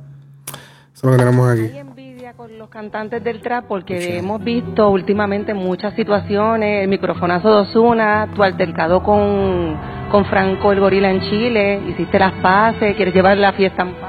[0.95, 1.77] es lo que tenemos aquí.
[1.77, 7.55] envidia con los cantantes del trap porque hemos visto últimamente muchas situaciones, el microfonazo de
[7.61, 9.75] Osuna, tu altercado con,
[10.11, 14.08] con Franco el gorila en Chile, hiciste las paces, quieres llevar la fiesta en paz.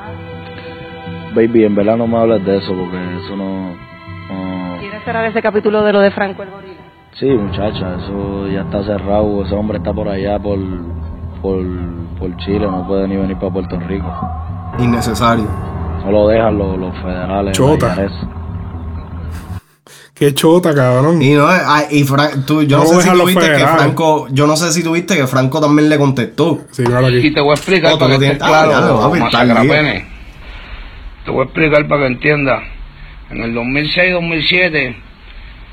[1.34, 3.70] Baby, en verdad no me hables de eso porque eso no...
[3.74, 6.74] no- ¿Quieres cerrar ese capítulo de lo de Franco el gorila?
[7.18, 9.44] Sí, muchacha, eso ya está cerrado.
[9.44, 10.58] Ese hombre está por allá, por,
[11.42, 11.58] por,
[12.18, 14.06] por Chile, no puede ni venir para Puerto Rico.
[14.78, 15.46] Innecesario.
[16.04, 17.56] No lo dejan los, los federales.
[17.56, 17.94] Chota.
[20.14, 21.20] Qué chota, cabrón.
[21.22, 23.74] Y no, ah, y Fra- tú, yo no, No sé si tuviste que federales.
[23.82, 26.60] Franco, yo no sé si tuviste que Franco también le contestó.
[26.70, 27.18] Sí, claro aquí.
[27.26, 29.46] Y te voy a explicar para que estés tiene- ah, claro, ya, papi, está al
[29.48, 29.54] día.
[29.56, 30.06] Masacrapene.
[31.24, 32.62] Te voy a explicar para que entiendas.
[33.30, 34.94] En el 2006-2007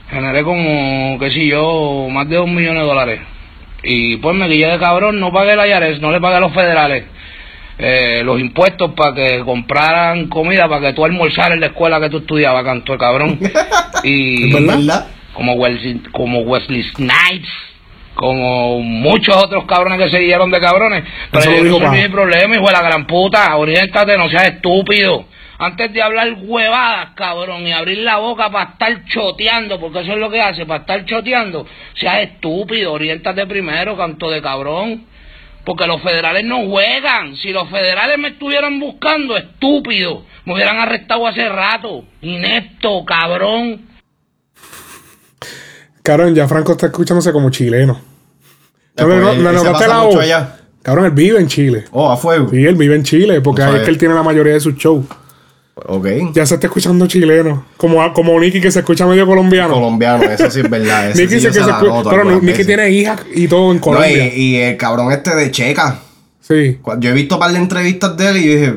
[0.09, 3.21] generé como, qué sé yo, más de un millón de dólares.
[3.83, 6.53] Y pues me guillé de cabrón, no pagué la IARES, no le pagué a los
[6.53, 7.03] federales
[7.79, 12.09] eh, los impuestos para que compraran comida para que tú almorzaras en la escuela que
[12.09, 13.39] tú estudiabas, canto el cabrón.
[14.03, 15.07] y ¿Es verdad?
[15.33, 17.49] como Wesley, como Wesley Snipes,
[18.15, 21.03] como muchos otros cabrones que se guiaron de cabrones.
[21.29, 21.91] Pero Eso yo no Pa.
[21.91, 23.55] mi problema, hijo de la gran puta.
[23.55, 25.25] Oriéntate, no seas estúpido.
[25.59, 30.19] Antes de hablar huevadas, cabrón, y abrir la boca para estar choteando, porque eso es
[30.19, 31.65] lo que hace, para estar choteando,
[31.99, 35.05] seas estúpido, oriéntate primero, canto de cabrón.
[35.65, 37.35] Porque los federales no juegan.
[37.35, 42.05] Si los federales me estuvieran buscando, estúpido, me hubieran arrestado hace rato.
[42.21, 43.81] Inepto, cabrón.
[46.03, 47.99] Cabrón, ya Franco está escuchándose como chileno.
[48.95, 50.17] Después, ¿No, él- no, no pasa la voz?
[50.81, 51.83] Cabrón, él vive en Chile.
[51.91, 52.47] Oh, a fuego.
[52.49, 54.61] Sí, él vive en Chile, porque No ahí es que él tiene la mayoría de
[54.61, 55.05] sus shows.
[55.85, 56.07] Ok.
[56.33, 57.65] Ya se está escuchando chileno.
[57.77, 59.73] Como, como Nicky que se escucha medio colombiano.
[59.75, 61.09] Colombiano, eso sí es verdad.
[61.15, 61.61] Nicky sí se, se
[62.09, 64.33] Pero Nicky tiene hijas y todo en No, Colombia.
[64.35, 65.99] y, y el cabrón este de Checa.
[66.41, 66.79] Sí.
[66.99, 68.73] Yo he visto un par de entrevistas de él y yo dije,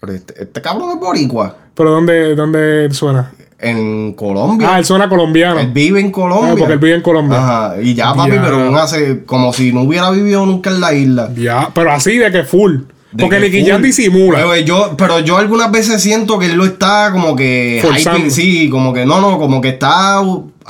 [0.00, 1.56] pero este, este cabrón es boricua.
[1.74, 3.32] Pero ¿dónde, dónde suena?
[3.58, 4.68] En Colombia.
[4.74, 5.58] Ah, él suena colombiano.
[5.60, 6.52] Él vive en Colombia.
[6.52, 7.38] Ah, porque él vive en Colombia.
[7.38, 7.80] Ajá.
[7.82, 8.42] Y ya, papi, Ya.
[8.42, 11.30] pero hace como si no hubiera vivido nunca en la isla.
[11.34, 12.80] Ya, pero así de que full.
[13.18, 13.70] Porque que Nicky.
[13.70, 14.38] Jam disimula.
[14.38, 18.18] Pero yo, pero yo algunas veces siento que él lo está como que Forzando.
[18.18, 20.22] hyping, sí, como que no, no, como que está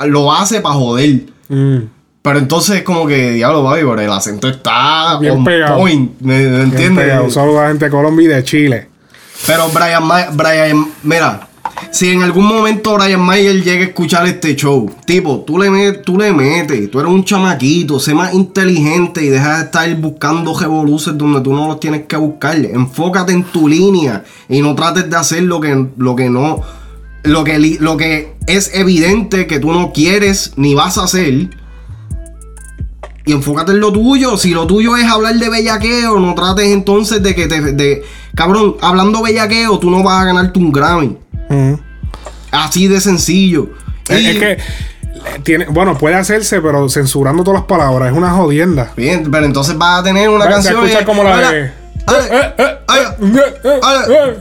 [0.07, 1.22] lo hace para joder.
[1.49, 1.78] Mm.
[2.22, 5.76] Pero entonces como que diablo, papi, pero el acento está Bien on pegado.
[5.78, 7.05] point, ¿me, me Bien entiendes?
[7.05, 7.24] pegado.
[7.24, 8.88] Un saludo a la gente de Colombia y de Chile.
[9.47, 10.03] Pero Brian,
[10.36, 11.45] Brian, mira,
[11.90, 16.18] si en algún momento Brian Mayer llega a escuchar este show, tipo, tú le, tú
[16.18, 21.16] le metes, tú eres un chamaquito, sé más inteligente y deja de estar buscando revoluces
[21.16, 22.56] donde tú no los tienes que buscar.
[22.56, 26.60] Enfócate en tu línea y no trates de hacer lo que, lo que no,
[27.22, 31.50] lo que, lo que es evidente que tú no quieres ni vas a hacer.
[33.26, 34.36] Y enfócate en lo tuyo.
[34.36, 38.04] Si lo tuyo es hablar de bellaqueo, no trates entonces de que te.
[38.36, 41.16] Cabrón, hablando bellaqueo, tú no vas a ganarte un Grammy.
[41.49, 41.74] Mm.
[42.51, 43.70] Así de sencillo.
[44.09, 44.59] Es, Y- es que
[45.42, 48.11] tiene, bueno, puede hacerse, pero censurando todas las palabras.
[48.12, 48.92] Es una jodienda.
[48.97, 50.74] Bien, pero entonces vas a tener una se canción.
[50.76, 51.61] escucha eh, como la de.
[51.61, 51.62] Y-
[52.09, 54.36] eh, eh, eh.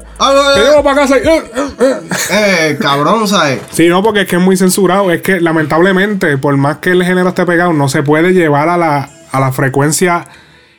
[2.32, 3.60] eh, cabrón, ¿sabes?
[3.72, 5.12] Sí, no, porque es que es muy censurado.
[5.12, 8.78] Es que lamentablemente, por más que el género esté pegado, no se puede llevar a
[8.78, 10.28] la, a la frecuencia.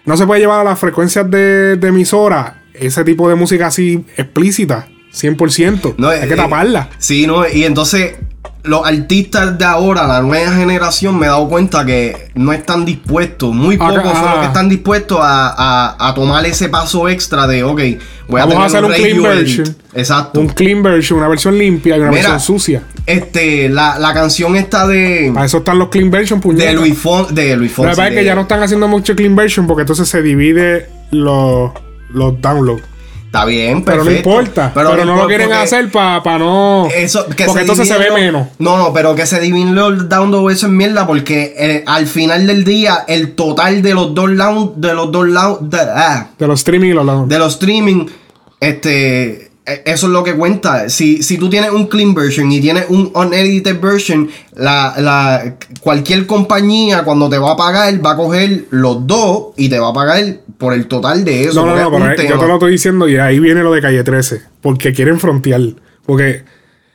[0.04, 4.04] No se puede llevar a las frecuencias de, de emisora ese tipo de música así
[4.16, 4.86] explícita.
[5.16, 5.94] 100%.
[5.98, 6.90] No, Hay que eh, taparla.
[6.98, 7.48] Sí, ¿no?
[7.48, 8.16] Y entonces
[8.62, 13.54] los artistas de ahora, la nueva generación, me he dado cuenta que no están dispuestos,
[13.54, 15.54] muy Acá- pocos son los que están dispuestos a,
[15.96, 17.80] a- a tomar ese paso extra de, ok,
[18.26, 19.22] voy a Vamos a hacer un clean edit.
[19.22, 19.76] version.
[19.94, 20.40] Exacto.
[20.40, 22.82] Un clean version, una versión limpia y una Mira, versión sucia.
[23.06, 26.66] Este, la, la canción esta de, Para eso están los clean version, puñetas.
[26.66, 27.88] de Luis Fon, de Luis La Fonsi.
[27.90, 31.70] verdad es que ya no están haciendo mucho clean version porque entonces se divide los,
[32.12, 32.82] los downloads.
[33.36, 34.70] Está bien, Pero no importa.
[34.72, 36.88] Pero, no lo quieren hacer para no.
[36.94, 38.48] Eso, que porque entonces se ve menos.
[38.58, 42.46] No, no, pero que se dividen los downloads eso es mierda porque eh, al final
[42.46, 46.46] del día el total de los dos down, de los dos down- de, ah, De
[46.46, 47.28] los streaming y los downloads.
[47.28, 48.06] de los streaming,
[48.60, 50.88] este, eso es lo que cuenta.
[50.88, 56.26] Si, si tú tienes un clean version y tienes un unedited version, la, la, cualquier
[56.26, 59.92] compañía cuando te va a pagar va a coger los dos y te va a
[59.92, 60.22] pagar
[60.56, 61.66] por el total de eso.
[61.66, 64.04] No, no, no, pero yo te lo estoy diciendo y ahí viene lo de calle
[64.04, 64.42] 13.
[64.60, 65.60] Porque quieren frontear.
[66.04, 66.44] Porque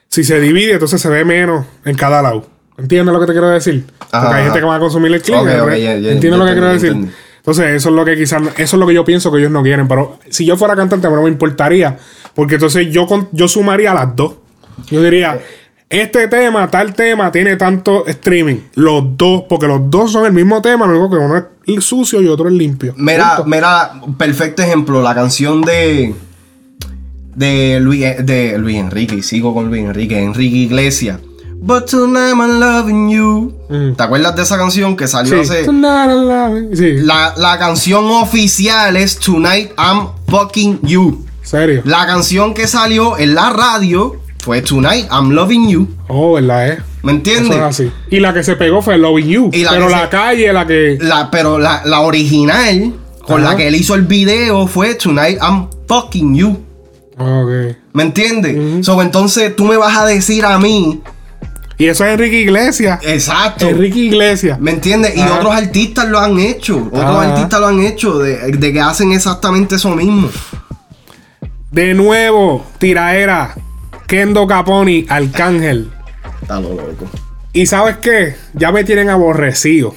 [0.08, 2.48] si se divide, entonces se ve menos en cada lado.
[2.78, 3.86] ¿Entiendes lo que te quiero decir?
[3.98, 4.60] Porque Ajá, hay gente ajá.
[4.60, 5.38] que va a consumir el clip.
[5.38, 6.96] Ok, ok, ya, ya, ¿Entiendes lo que quiero decir?
[7.42, 9.64] Entonces, eso es lo que quizás, eso es lo que yo pienso que ellos no
[9.64, 9.88] quieren.
[9.88, 11.98] Pero si yo fuera cantante, a mí no me importaría.
[12.36, 14.36] Porque entonces yo, yo sumaría las dos.
[14.92, 15.40] Yo diría,
[15.90, 18.58] este tema, tal tema, tiene tanto streaming.
[18.76, 22.22] Los dos, porque los dos son el mismo tema, lo único que uno es sucio
[22.22, 22.94] y otro es limpio.
[22.96, 23.50] Mira, Punto.
[23.50, 26.14] mira, perfecto ejemplo, la canción de
[27.36, 31.20] de Luis, de Luis Enrique, y sigo con Luis Enrique, Enrique Iglesias.
[31.64, 33.54] But tonight I'm loving you.
[33.70, 33.94] Mm.
[33.96, 35.52] ¿Te acuerdas de esa canción que salió Sí.
[35.52, 35.66] hace?
[36.76, 36.94] Sí.
[37.04, 41.24] La, la canción oficial es Tonight I'm Fucking You.
[41.44, 41.82] ¿Serio?
[41.86, 45.88] La canción que salió en la radio fue Tonight I'm Loving You.
[46.08, 46.78] Oh, ¿verdad, eh?
[47.04, 47.56] ¿Me entiendes?
[47.58, 47.92] Es así.
[48.10, 49.50] Y la que se pegó fue Loving You.
[49.54, 50.98] Y la pero la se- calle, la que.
[51.00, 52.94] La, pero la, la original,
[53.28, 53.52] con Ajá.
[53.52, 56.58] la que él hizo el video, fue Tonight I'm Fucking You.
[57.20, 57.76] Ok.
[57.94, 58.84] ¿Me entiendes?
[58.86, 61.02] So, entonces tú me vas a decir a mí.
[61.82, 63.00] Y eso es Enrique Iglesias.
[63.02, 63.68] Exacto.
[63.68, 64.60] Enrique Iglesias.
[64.60, 65.18] ¿Me entiendes?
[65.18, 66.78] Y otros artistas lo han hecho.
[66.92, 68.20] Otros artistas lo han hecho.
[68.20, 70.30] De, de que hacen exactamente eso mismo.
[71.72, 73.56] De nuevo, tiraera.
[74.06, 75.90] Kendo Caponi, Arcángel.
[76.44, 77.10] Está lo loco.
[77.52, 78.36] Y sabes qué?
[78.54, 79.96] Ya me tienen aborrecido.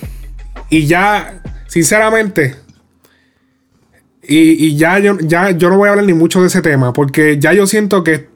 [0.70, 2.56] Y ya, sinceramente.
[4.22, 6.94] Y, y ya, yo, ya yo no voy a hablar ni mucho de ese tema.
[6.94, 8.30] Porque ya yo siento que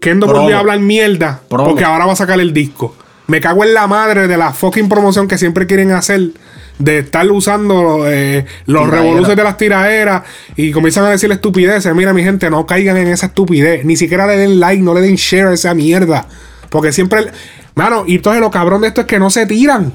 [0.00, 0.42] Kendo Promo.
[0.42, 1.40] volvió a hablar mierda.
[1.48, 1.70] Promo.
[1.70, 2.96] Porque ahora va a sacar el disco.
[3.26, 6.32] Me cago en la madre de la fucking promoción que siempre quieren hacer.
[6.78, 10.22] de estar usando eh, los revoluces de las tiraderas
[10.56, 11.94] y comienzan a decir estupideces.
[11.94, 13.84] Mira, mi gente, no caigan en esa estupidez.
[13.84, 16.26] Ni siquiera le den like, no le den share a esa mierda.
[16.70, 17.26] Porque siempre.
[17.74, 19.92] Mano, y entonces lo cabrón de esto es que no se tiran.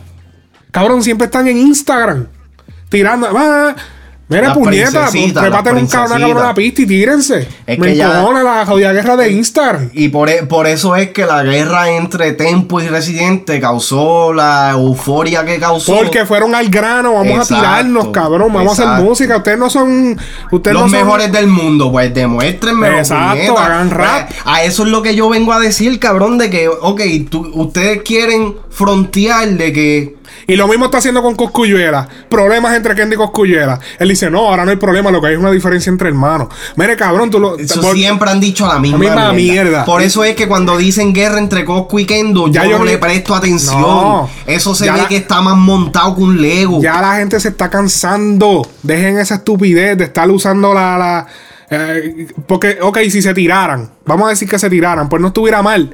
[0.71, 2.27] Cabrón, siempre están en Instagram.
[2.89, 3.27] Tirando.
[3.35, 3.75] Ah,
[4.29, 6.19] mira, puñeta, preparen las un cabrón, princesitas.
[6.19, 7.47] cabrona pista y tírense.
[7.65, 9.89] Es Me que ya- encojona la jodida guerra de Instagram.
[9.93, 14.71] Y por, e- por eso es que la guerra entre Tempo y Residente causó la
[14.71, 15.95] euforia que causó.
[15.95, 19.37] Porque fueron al grano, vamos Exacto, a tirarnos, cabrón, vamos a hacer música.
[19.37, 20.17] Ustedes no son.
[20.51, 22.99] Ustedes los no son- mejores del mundo, pues demuéstrenme.
[22.99, 24.29] Exacto, hagan rap.
[24.45, 28.01] a eso es lo que yo vengo a decir, cabrón, de que, ok, tú- ustedes
[28.03, 30.16] quieren frontear de que
[30.49, 32.07] Y lo mismo está haciendo con Coscuyuela.
[32.29, 33.79] Problemas entre Kendi y Coscuyuela.
[33.99, 36.47] Él dice, no, ahora no hay problema, lo que hay es una diferencia entre hermanos.
[36.77, 37.57] Mire, cabrón, tú lo.
[37.59, 39.83] Eso por- siempre han dicho la misma, La misma mierda.
[39.83, 42.85] Por eso es que cuando dicen guerra entre Coscu y Kendo, Ya yo, yo no
[42.85, 43.81] le presto atención.
[43.81, 44.29] No.
[44.45, 46.81] eso se ve la- que está más montado que un Lego.
[46.81, 48.65] Ya la gente se está cansando.
[48.83, 50.97] Dejen esa estupidez de estar usando la.
[50.97, 51.27] la
[51.69, 55.61] eh, porque, ok, si se tiraran, vamos a decir que se tiraran, pues no estuviera
[55.61, 55.93] mal.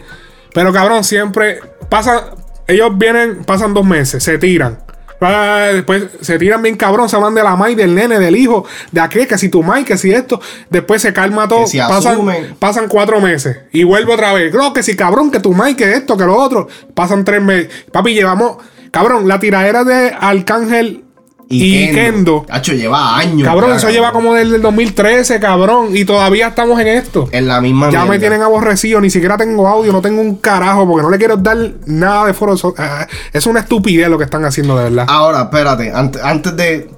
[0.54, 2.26] Pero cabrón, siempre pasa.
[2.68, 4.80] Ellos vienen, pasan dos meses, se tiran.
[5.26, 8.66] Ah, Después se tiran bien cabrón, se hablan de la May, del nene, del hijo,
[8.91, 10.41] de aquel, que si tu May, que si esto.
[10.70, 11.66] Después se calma todo.
[11.66, 12.20] Si pasan,
[12.59, 14.53] pasan cuatro meses y vuelve otra vez.
[14.53, 16.68] No, que si cabrón, que tu May, que esto, que lo otro.
[16.93, 17.70] Pasan tres meses.
[17.91, 18.57] Papi, llevamos.
[18.91, 21.05] Cabrón, la tiradera de Arcángel
[21.49, 22.45] y, Kendo.
[22.49, 23.47] Hacho, lleva años.
[23.47, 25.95] Cabrón, ya, eso lleva como desde el 2013, cabrón.
[25.95, 27.27] Y todavía estamos en esto.
[27.31, 30.87] En la misma Ya me tienen aborrecido, ni siquiera tengo audio, no tengo un carajo,
[30.87, 32.55] porque no le quiero dar nada de foro.
[32.77, 35.05] ah, es una estupidez lo que están haciendo, de verdad.
[35.07, 36.89] Ahora, espérate, antes, antes de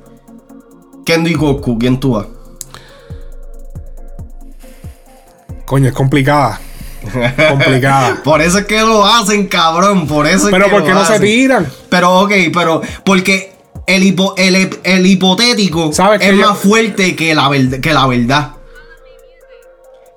[1.05, 2.27] Kendo y Goku, ¿quién tú vas?
[5.65, 6.59] Coño, es complicada.
[7.49, 8.17] complicada.
[8.23, 10.07] Por eso es que lo hacen, cabrón.
[10.07, 11.67] Por eso es Pero que ¿por qué lo no se tiran?
[11.89, 13.54] Pero, ok, pero porque
[13.87, 17.93] el, hipo- el, el hipotético ¿Sabes es que yo- más fuerte que la, verd- que
[17.93, 18.51] la verdad.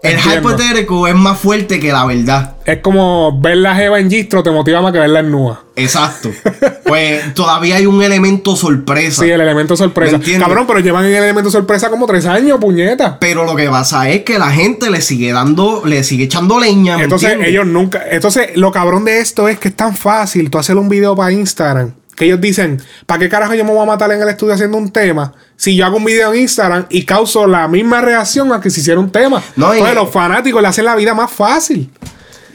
[0.01, 2.55] El hipotético es más fuerte que la verdad.
[2.65, 5.65] Es como ver la jeva en gistro te motiva más que verla en nua.
[5.75, 6.31] Exacto.
[6.85, 9.25] pues todavía hay un elemento sorpresa.
[9.25, 10.21] Sí, el elemento sorpresa.
[10.39, 13.19] Cabrón, pero llevan el elemento sorpresa como tres años, puñeta.
[13.19, 16.97] Pero lo que pasa es que la gente le sigue dando, le sigue echando leña.
[16.97, 17.51] ¿me Entonces entiendes?
[17.55, 18.01] ellos nunca.
[18.09, 21.33] Entonces, lo cabrón de esto es que es tan fácil tú hacer un video para
[21.33, 21.93] Instagram.
[22.19, 24.77] Que ellos dicen, ¿para qué carajo yo me voy a matar en el estudio haciendo
[24.77, 25.33] un tema?
[25.57, 28.81] Si yo hago un video en Instagram y causo la misma reacción a que se
[28.81, 29.41] hiciera un tema.
[29.57, 31.91] No, y- Entonces, los fanáticos le hacen la vida más fácil.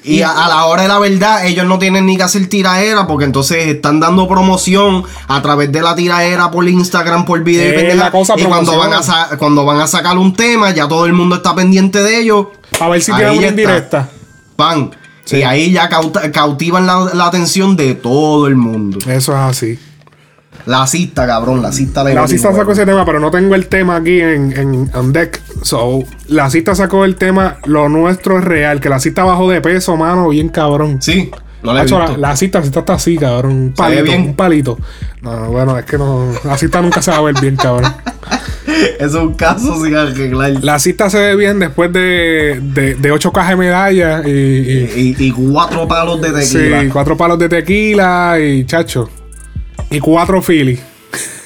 [0.06, 3.08] Y a, a la hora de la verdad, ellos no tienen ni que hacer tiraera
[3.08, 7.68] porque entonces están dando promoción a través de la tiraera por Instagram, por video y
[7.70, 8.04] Es pendeja.
[8.04, 11.14] la cosa, Y cuando van, a cuando van a sacar un tema, ya todo el
[11.14, 12.48] mundo está pendiente de ellos.
[12.82, 14.10] A ver si tienen una indirecta.
[14.58, 14.92] Pan.
[15.32, 19.00] Y ahí ya cauta- cautivan la, la atención de todo el mundo.
[19.08, 19.80] Eso es así.
[20.66, 23.68] La cista, cabrón, la cista de La cista sacó ese tema, pero no tengo el
[23.68, 25.42] tema aquí en, en on deck.
[25.62, 28.80] So, la cista sacó el tema Lo nuestro es real.
[28.80, 31.02] Que la cista bajó de peso, mano, bien cabrón.
[31.02, 31.32] Sí,
[31.64, 32.00] no la he visto.
[32.00, 33.52] la, la cita, la cita está así, cabrón.
[33.52, 34.22] Un ¿Se ve palito, bien?
[34.22, 34.78] un palito.
[35.22, 36.32] No, no, bueno, es que no.
[36.46, 37.94] La cita nunca se va a ver bien, cabrón.
[39.00, 40.52] Es un caso sin arreglar.
[40.62, 45.16] La cita se ve bien después de, de, de ocho cajas de medallas y, y-
[45.20, 46.82] Y, y cuatro palos de tequila.
[46.82, 49.10] sí, cuatro palos de tequila y chacho.
[49.90, 50.80] Y cuatro filis.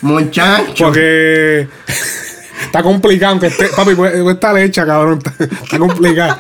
[0.02, 0.86] Muchacho.
[0.86, 1.68] Porque
[2.64, 5.20] está complicado, aunque esté, papi, pues, esta leche, cabrón.
[5.26, 6.38] Está, está complicado.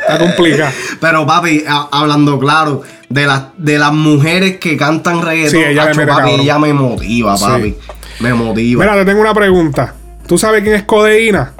[0.00, 0.72] Está complicado.
[1.00, 5.84] Pero papi, a- hablando claro, de, las de las mujeres que cantan reggaetón, Sí, ella
[5.84, 7.44] acho, mete papi, ella me motiva, Sí.
[7.44, 7.76] papi.
[8.20, 8.84] Me motiva.
[8.84, 9.94] Mira, te tengo una pregunta.
[10.26, 11.52] ¿Tú sabes quién es Codeína?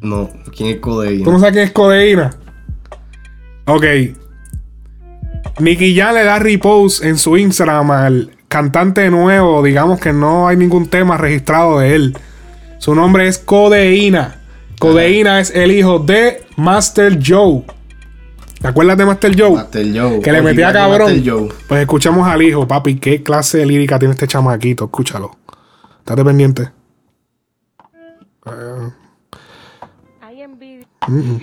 [0.00, 1.24] No, ¿quién es Codeína?
[1.24, 2.30] ¿Tú no sabes quién es Codeína?
[3.66, 3.84] Ok.
[5.58, 9.62] Nicky Jam le da repost en su Instagram al cantante nuevo.
[9.62, 12.18] Digamos que no hay ningún tema registrado de él.
[12.78, 14.40] Su nombre es Codeína.
[14.78, 17.62] Codeína es el hijo de Master Joe.
[18.60, 19.52] ¿Te acuerdas de Master Joe?
[19.52, 20.20] Master Joe.
[20.20, 21.22] Que le metía Master cabrón.
[21.24, 21.48] Joe.
[21.66, 22.96] Pues escuchamos al hijo, papi.
[22.96, 24.84] ¿Qué clase de lírica tiene este chamaquito?
[24.84, 25.36] Escúchalo.
[26.00, 26.75] Estate pendiente.
[28.46, 28.90] Eh,
[30.20, 30.86] Hay envidia.
[31.08, 31.38] mm.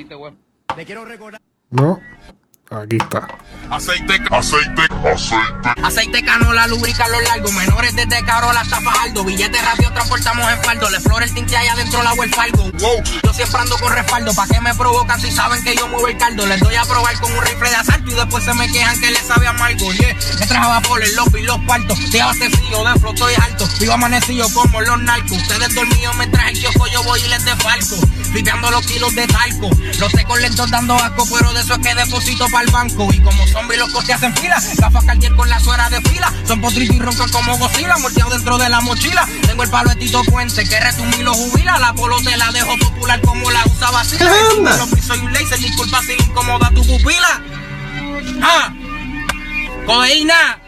[0.78, 1.42] Le quiero recordar.
[1.70, 2.00] No.
[2.74, 3.28] Aquí está.
[3.70, 5.82] Aceite, aceite, aceite.
[5.84, 9.24] Aceite canola, lubrica los largos, menores desde Carola hasta Fajardo.
[9.24, 10.90] Billetes rápido transportamos en faldo.
[10.90, 12.64] Le flora el tinte allá adentro la el falgo.
[12.64, 14.34] Wow, yo siempre ando con respaldo.
[14.34, 16.46] ¿Pa' qué me provocan si saben que yo muevo el caldo?
[16.48, 19.12] Les doy a probar con un rifle de asalto y después se me quejan que
[19.12, 19.94] les sabe amargo.
[19.94, 20.16] Yeah.
[20.40, 22.00] Me trajo por el lobby y los partos.
[22.12, 23.70] Te abastecido de floto y alto.
[23.80, 25.38] Vivo amanecido como los narcos.
[25.38, 27.96] Ustedes dormidos me traen yo yo voy y les defalco.
[28.32, 29.70] Flipeando los kilos de talco.
[30.00, 33.08] Los secos lentos dando asco, pero de eso es que deposito para banco.
[33.14, 34.62] Y como zombies los costes hacen fila.
[34.78, 36.32] Gafas cartier con la suera de fila.
[36.46, 37.98] Son potritos y roncan como Godzilla.
[37.98, 39.28] Morteado dentro de la mochila.
[39.48, 41.78] Tengo el palo de Tito Puente que retumí lo jubila.
[41.80, 44.32] La polo te la dejo popular como la usa vacila.
[44.58, 44.78] anda?
[44.78, 45.60] Los pisos y un laser.
[45.60, 47.42] Disculpa si le incomoda tu pupila.
[48.42, 48.74] ¡Ah!
[49.86, 50.60] ¡Codeína!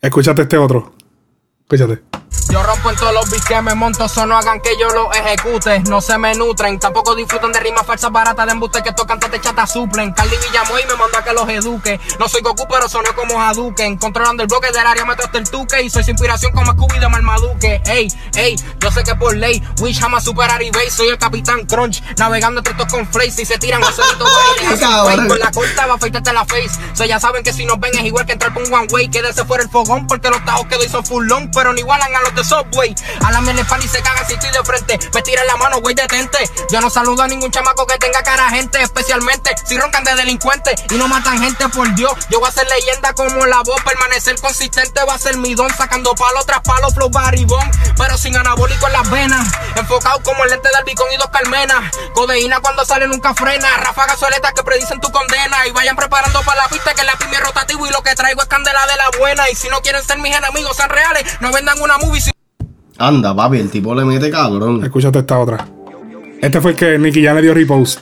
[0.00, 0.94] Escúchate este otro.
[1.62, 2.11] Escúchate.
[2.50, 5.12] Yo rompo en todos los beats que me monto, eso no hagan que yo lo
[5.12, 5.80] ejecute.
[5.80, 9.40] No se me nutren, tampoco disfrutan de rimas falsas baratas de embuste que estos cantantes
[9.40, 10.12] chatas suplen.
[10.12, 12.00] Carly Villamoy me mandó a que los eduque.
[12.18, 13.96] No soy Goku, pero soné como Hadouken.
[13.96, 15.82] Controlando el bloque del área, me hasta el tuque.
[15.82, 17.82] Y soy su inspiración como Scooby de Marmaduke.
[17.86, 20.90] Ey, ey, yo sé que por ley, Wish jamás superar eBay.
[20.90, 25.28] Soy el Capitán Crunch, navegando entre estos con y se tiran Ay, cabrón.
[25.28, 26.70] Con la corta va a afeitarte la face.
[26.94, 29.08] So ya saben que si nos ven es igual que entrar por un one way.
[29.08, 32.14] Quédese fuera el fogón porque los tajos que doy son full long, pero no igualan
[32.14, 32.94] a los de Subway.
[33.24, 34.98] A la miel pan y se cagan si estoy de frente.
[35.12, 36.38] Me tiran la mano, güey, detente.
[36.70, 40.82] Yo no saludo a ningún chamaco que tenga cara gente, especialmente si roncan de delincuentes
[40.90, 42.12] y no matan gente por Dios.
[42.30, 45.70] Yo voy a ser leyenda como la voz, permanecer consistente va a ser mi don,
[45.74, 49.48] sacando palo tras palo, flow baribón, pero sin anabólico en las venas.
[49.76, 51.90] Enfocado como el lente del bicón y dos calmenas.
[52.14, 53.68] Codeína cuando sale nunca frena.
[53.78, 55.66] Ráfagas soletas que predicen tu condena.
[55.66, 58.42] Y vayan preparando para la pista que la pime es rotativo y lo que traigo
[58.42, 59.48] es candela de la buena.
[59.50, 62.21] Y si no quieren ser mis enemigos, sean reales, no vendan una movie.
[62.98, 64.82] Anda, papi, el tipo le mete cabrón.
[64.84, 65.66] Escúchate esta otra.
[66.40, 68.00] Este fue el que Nicky ya le dio repost.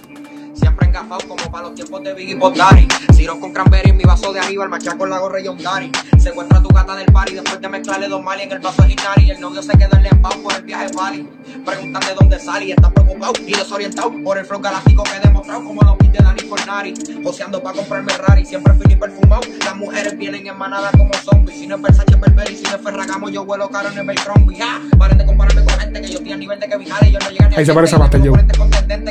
[0.54, 2.88] Siempre engafado como para los tiempos de Biggie Daddy.
[3.14, 5.90] Siro con cranberry en mi vaso de arriba, el machaco la gorra y un Daddy.
[6.18, 9.30] Secuestra tu gata del party después de mezclarle dos mali en el vaso de Inari.
[9.30, 11.28] El novio se quedó en embao por el viaje Bali.
[11.64, 15.20] Preguntan de dónde sale y está preocupado y desorientado por el flow galáctico que he
[15.20, 16.94] demostrado como los beats de Dani Fornari.
[17.24, 19.42] Joseando para comprarme Rari, siempre y perfumado.
[19.64, 21.58] Las mujeres vienen en manada como zombies.
[21.58, 22.56] Si no es Versace, es Burberry.
[22.56, 24.58] Si no es Ferragamo, yo vuelo caro en el Belcrombie.
[24.62, 27.18] Ah, paren de compararme con gente que yo estoy a nivel de que y yo
[27.18, 28.10] no llegan ni Ahí a se parece a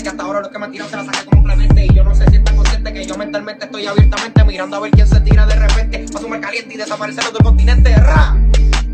[0.01, 1.85] que hasta ahora los que me tiran se la saqué como Clemente.
[1.85, 4.91] Y yo no sé si están conscientes que yo mentalmente estoy abiertamente mirando a ver
[4.91, 6.05] quién se tira de repente.
[6.11, 7.93] Pa' sumar caliente y desaparecer otro continente.
[7.95, 8.35] ¡Ra!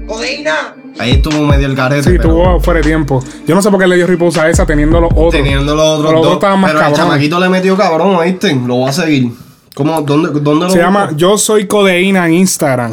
[0.07, 0.75] ¡Codeína!
[0.99, 2.03] Ahí estuvo medio el garete.
[2.03, 3.23] Sí, pero tuvo fuera de tiempo.
[3.47, 5.31] Yo no sé por qué le dio repost a esa teniendo los otros.
[5.31, 6.33] Teniendo los otros Los dos.
[6.33, 7.05] estaban más pero el cabrones.
[7.07, 8.53] chamaquito le metió cabrón, ¿oíste?
[8.55, 9.31] Lo voy a seguir.
[9.73, 10.01] ¿Cómo?
[10.01, 10.81] ¿Dónde, dónde lo Se busco?
[10.81, 12.91] llama Yo Soy Codeína en Instagram.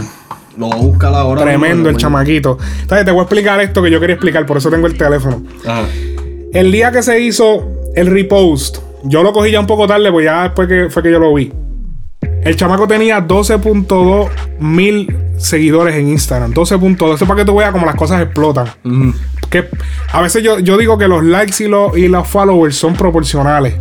[0.56, 1.42] Lo voy a buscar ahora.
[1.42, 2.58] Tremendo el chamaquito.
[2.80, 5.42] Entonces, te voy a explicar esto que yo quería explicar, por eso tengo el teléfono.
[5.66, 5.82] Ajá.
[6.52, 10.24] El día que se hizo el repost, yo lo cogí ya un poco tarde, pues
[10.24, 11.52] ya después que fue que yo lo vi.
[12.44, 14.28] El chamaco tenía 12.2
[14.60, 16.52] mil seguidores en Instagram.
[16.52, 17.14] 12.2.
[17.14, 18.66] Eso es para que tú veas cómo las cosas explotan.
[19.50, 19.68] Que
[20.12, 23.74] a veces yo, yo digo que los likes y los, y los followers son proporcionales.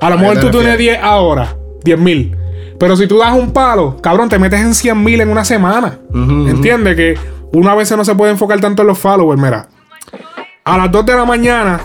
[0.00, 0.98] A lo ¿A mejor tú tienes refieres?
[1.00, 2.36] 10 ahora, 10 mil.
[2.78, 5.98] Pero si tú das un palo, cabrón, te metes en 100 mil en una semana.
[6.10, 6.48] ujú.
[6.48, 6.94] ¿Entiendes?
[6.96, 7.18] Que
[7.52, 9.40] una vez no se puede enfocar tanto en los followers.
[9.40, 9.68] Mira,
[10.64, 11.80] a las 2 de la mañana,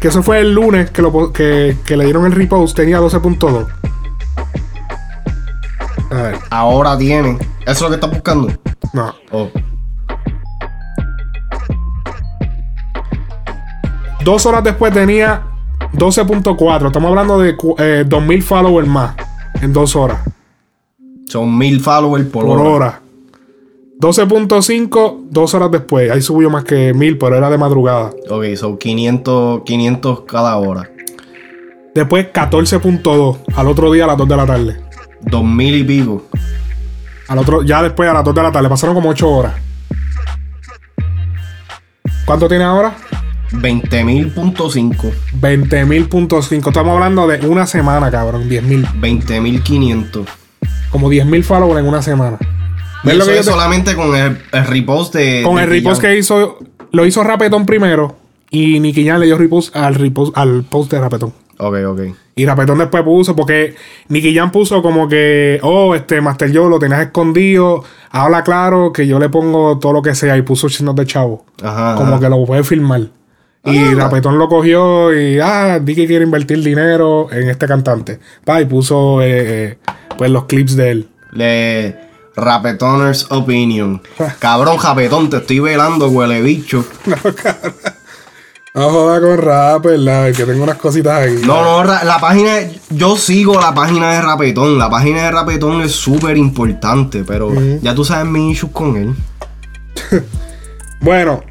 [0.00, 3.66] que eso fue el lunes que, lo, que, que le dieron el repost, tenía 12.2.
[6.10, 7.38] A ver, Ahora tiene.
[7.62, 8.52] ¿Eso es lo que estás buscando?
[8.92, 9.14] no.
[9.32, 9.48] Oh.
[14.24, 15.42] Dos horas después tenía
[15.92, 16.86] 12.4.
[16.86, 19.14] Estamos hablando de eh, 2000 followers más
[19.62, 20.18] en dos horas.
[21.28, 22.70] Son mil followers por, Por hora.
[22.70, 23.00] hora.
[23.98, 26.10] 12.5, dos horas después.
[26.10, 28.10] Ahí subió más que 1000, pero era de madrugada.
[28.28, 30.90] Ok, son 500, 500 cada hora.
[31.94, 34.80] Después 14.2 al otro día a las 2 de la tarde.
[35.22, 36.26] Dos mil y pico.
[37.28, 38.68] Al otro, ya después a las 2 de la tarde.
[38.68, 39.54] Pasaron como 8 horas.
[42.26, 42.94] ¿Cuánto tiene ahora?
[43.52, 45.12] 20.000.5.
[45.40, 46.68] 20.000.5.
[46.68, 48.46] Estamos hablando de una semana, cabrón.
[48.46, 49.00] 10.000.
[49.00, 50.26] 20.500.
[50.90, 52.38] Como 10.000 followers en una semana.
[53.12, 55.42] Y ¿Ves lo que yo te- solamente con el, el repost de.
[55.44, 56.58] Con de el repost que hizo,
[56.92, 58.16] lo hizo Rapetón primero.
[58.50, 61.32] Y Nicky Jam le dio repost al, repost, al post de Rapetón.
[61.58, 62.00] Ok, ok.
[62.36, 63.74] Y Rapetón después puso, porque
[64.08, 67.82] Nicky Jam puso como que, oh, este Master Joe lo tenías escondido.
[68.10, 70.36] Habla claro que yo le pongo todo lo que sea.
[70.36, 71.44] Y puso signos de chavo.
[71.62, 71.94] Ajá.
[71.96, 72.20] Como ajá.
[72.20, 73.02] que lo puede filmar.
[73.64, 73.92] Y Ah.
[73.96, 78.20] Rapetón lo cogió y, ah, di que quiere invertir dinero en este cantante.
[78.48, 79.26] Va, y puso, eh,
[79.72, 79.78] eh,
[80.16, 81.08] pues, los clips de él.
[81.32, 82.05] Le.
[82.36, 84.02] Rapetoners Opinion.
[84.38, 86.84] Cabrón, Japetón, te estoy velando, huele bicho.
[88.76, 90.34] No joda con rap, ¿verdad?
[90.34, 91.40] Que tengo unas cositas ahí.
[91.46, 92.58] No, no, la página.
[92.90, 94.76] Yo sigo la página de Rapetón.
[94.76, 99.14] La página de Rapetón es súper importante, pero ya tú sabes mi issues con él.
[101.00, 101.42] Bueno,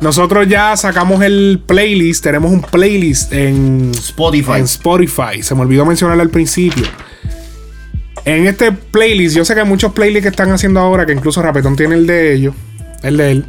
[0.00, 2.24] nosotros ya sacamos el playlist.
[2.24, 4.52] Tenemos un playlist en Spotify.
[4.58, 5.42] En Spotify.
[5.42, 6.84] Se me olvidó mencionarlo al principio.
[8.24, 11.42] En este playlist, yo sé que hay muchos playlists que están haciendo ahora, que incluso
[11.42, 12.54] Rapetón tiene el de ellos,
[13.02, 13.44] el de él,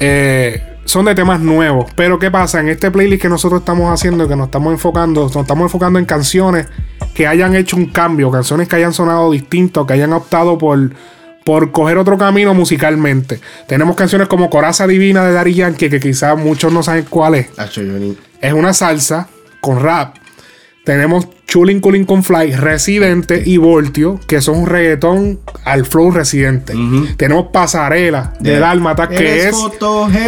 [0.00, 1.90] eh, son de temas nuevos.
[1.94, 2.60] Pero ¿qué pasa?
[2.60, 6.06] En este playlist que nosotros estamos haciendo, que nos estamos enfocando, nos estamos enfocando en
[6.06, 6.66] canciones
[7.14, 10.90] que hayan hecho un cambio, canciones que hayan sonado distintos, que hayan optado por,
[11.44, 13.40] por coger otro camino musicalmente.
[13.68, 17.48] Tenemos canciones como Coraza Divina de Daddy Yankee, que quizás muchos no saben cuál es.
[18.40, 19.28] Es una salsa
[19.60, 20.16] con rap.
[20.86, 26.74] Tenemos Chulin Culin con Fly, Residente y Voltio, que son un reggaetón al flow residente.
[27.16, 29.54] Tenemos Pasarela de De- Dálmatas, que es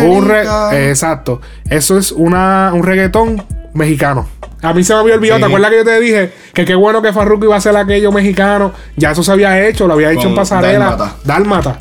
[0.03, 1.41] un re- exacto.
[1.71, 3.41] Eso es una, un reggaetón
[3.73, 4.27] mexicano.
[4.61, 5.43] A mí se me había olvidado, Sí.
[5.43, 8.11] ¿te acuerdas que yo te dije que qué bueno que Farruko iba a ser aquello
[8.11, 8.73] mexicano?
[8.97, 10.79] Ya eso se había hecho, lo había hecho Con en Pasarela.
[10.87, 11.17] Dálmata.
[11.23, 11.79] Dálmata.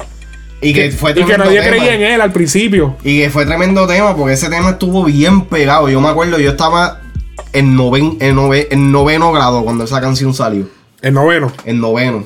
[0.61, 1.69] Y que fue y que nadie tema.
[1.75, 2.95] creía en él al principio.
[3.03, 5.89] Y que fue tremendo tema porque ese tema estuvo bien pegado.
[5.89, 7.01] Yo me acuerdo, yo estaba
[7.53, 10.67] en, noven, en, nove- en noveno grado cuando esa canción salió.
[11.01, 11.51] El noveno.
[11.65, 12.23] En noveno.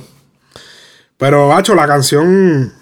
[1.17, 2.73] Pero, Bacho, la canción.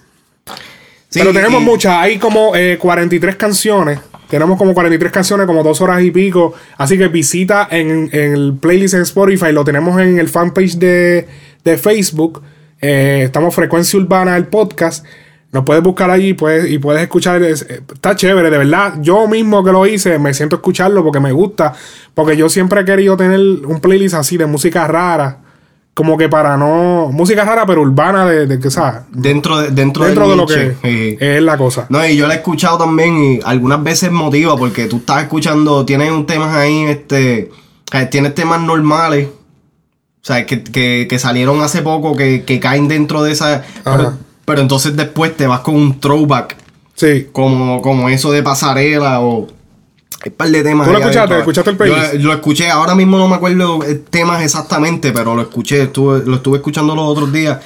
[1.10, 1.94] Sí, Pero tenemos y- muchas.
[1.98, 4.00] Hay como eh, 43 canciones.
[4.30, 6.54] Tenemos como 43 canciones, como dos horas y pico.
[6.78, 9.52] Así que visita en, en el playlist en Spotify.
[9.52, 11.28] Lo tenemos en el fanpage de,
[11.64, 12.44] de Facebook.
[12.80, 15.04] Eh, estamos Frecuencia Urbana, el podcast.
[15.52, 17.42] Nos puedes buscar allí puedes, y puedes escuchar.
[17.42, 18.96] es- eh, está chévere, de verdad.
[19.02, 21.74] Yo mismo que lo hice, me siento escucharlo porque me gusta.
[22.14, 25.40] Porque yo siempre he querido tener un playlist así de música rara.
[25.96, 27.10] Como que para no.
[27.12, 29.02] Música rara, pero urbana, de, de que, ¿sabes?
[29.12, 30.76] Dentro de, dentro Dentro de lo que.
[30.84, 31.18] Sí.
[31.20, 31.88] es la cosa.
[31.90, 35.84] No, y yo la he escuchado también y algunas veces motiva porque tú estás escuchando,
[35.84, 37.50] tienes un temas ahí, este,
[37.92, 42.88] eh, tienes temas normales, o sea, que, que, que salieron hace poco, que, que caen
[42.88, 44.14] dentro de esa, pero,
[44.50, 46.56] pero entonces después te vas con un throwback,
[46.96, 49.48] sí, como, como eso de pasarela o
[50.22, 50.86] hay un par de temas.
[50.86, 51.20] ¿Tú lo escuchaste?
[51.34, 51.40] adentro.
[51.40, 52.14] ¿Escuchaste el Yo playlist?
[52.16, 56.36] lo escuché, ahora mismo no me acuerdo eh, temas exactamente, pero lo escuché, estuve, lo
[56.36, 57.60] estuve escuchando los otros días.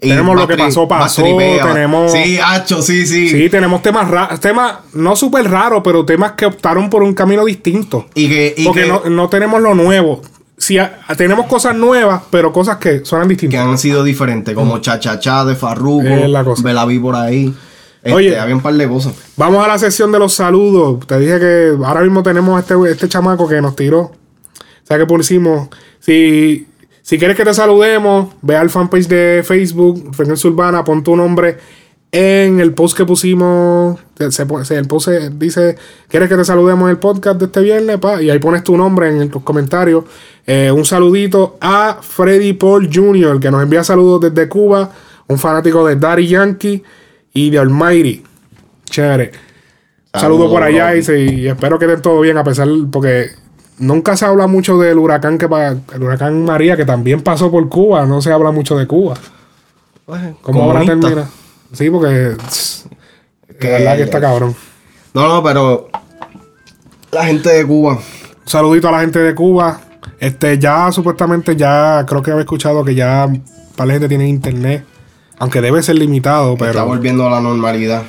[0.00, 1.22] y Tenemos lo que pasó, pasó.
[1.22, 2.10] Tenemos.
[2.10, 3.28] Sí, hacho, sí, sí.
[3.28, 4.40] Sí, tenemos temas raros.
[4.40, 8.06] Temas no súper raros, pero temas que optaron por un camino distinto.
[8.14, 10.22] Y que, y Porque que- no, no tenemos lo nuevo.
[11.08, 13.66] A- tenemos cosas nuevas, pero cosas que suenan que distintas.
[13.66, 16.62] han sido diferentes, como Cha Cha Cha de Farruko, Es la cosa.
[16.62, 17.54] me la vi por ahí.
[18.02, 18.38] Este, Oye.
[18.38, 19.12] había un par de cosas.
[19.36, 21.06] Vamos a la sesión de los saludos.
[21.06, 24.00] Te dije que ahora mismo tenemos este, este chamaco que nos tiró.
[24.00, 24.12] O
[24.84, 25.68] sea que pusimos.
[25.98, 26.66] Si,
[27.02, 31.58] si quieres que te saludemos, ve al fanpage de Facebook, Frecuencia Urbana, pon tu nombre
[32.12, 33.98] en el post que pusimos.
[34.30, 35.76] se- el post se- dice:
[36.08, 37.98] ¿Quieres que te saludemos en el podcast de este viernes?
[37.98, 38.20] Pa?
[38.22, 40.04] Y ahí pones tu nombre en los comentarios.
[40.46, 44.90] Eh, un saludito a Freddy Paul Jr., que nos envía saludos desde Cuba.
[45.28, 46.82] Un fanático de Daddy Yankee
[47.32, 48.24] y de Almighty.
[48.86, 49.30] Chévere.
[50.12, 53.28] Saludos por allá y, se- y espero que estén todo bien a pesar porque
[53.78, 55.46] nunca se habla mucho del huracán que
[55.94, 59.14] el huracán María que también pasó por Cuba, no se habla mucho de Cuba.
[60.42, 61.30] ¿Cómo ahora termina?
[61.72, 62.36] Sí, porque
[63.58, 64.54] Que- de verdad que está cabrón.
[65.14, 65.88] No, no, pero
[67.12, 67.94] la gente de Cuba.
[67.94, 68.00] Un
[68.48, 69.80] saludito a la gente de Cuba.
[70.18, 73.28] Este, ya supuestamente ya creo que había escuchado que ya
[73.76, 74.84] para la gente tiene internet.
[75.38, 76.86] Aunque debe ser limitado, Está pero.
[76.86, 78.02] volviendo a la normalidad.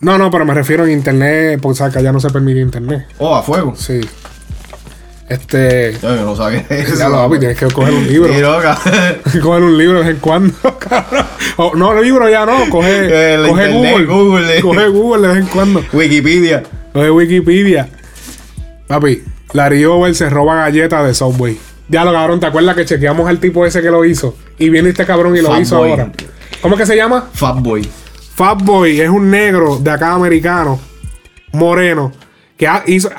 [0.00, 3.06] No, no, pero me refiero a internet, porque sabes que allá no se permite internet.
[3.18, 3.74] Oh, a fuego.
[3.76, 4.00] Sí.
[5.30, 5.96] Este.
[6.02, 6.96] Yo no sabía eso.
[6.98, 8.32] Ya lo papi, tienes que coger un libro.
[8.34, 8.76] Sí, loca.
[9.42, 11.24] coger un libro de vez en cuando, cabrón.
[11.56, 14.06] O, no, el libro ya no, coge, El coge internet, Google.
[14.06, 14.60] Google.
[14.60, 15.84] Coge Google de vez en cuando.
[15.92, 16.62] Wikipedia.
[16.92, 17.88] Coge Wikipedia.
[18.88, 19.22] Papi,
[19.52, 21.56] Larry Over se roba galletas de Subway.
[21.88, 24.36] Ya lo cabrón, ¿te acuerdas que chequeamos al tipo ese que lo hizo?
[24.58, 25.90] Y viene este cabrón y lo Fat hizo Boy.
[25.90, 26.10] ahora.
[26.60, 27.28] ¿Cómo es que se llama?
[27.32, 27.88] Fatboy.
[28.34, 30.80] Fatboy es un negro de acá americano,
[31.52, 32.10] moreno,
[32.56, 33.10] que ha- hizo.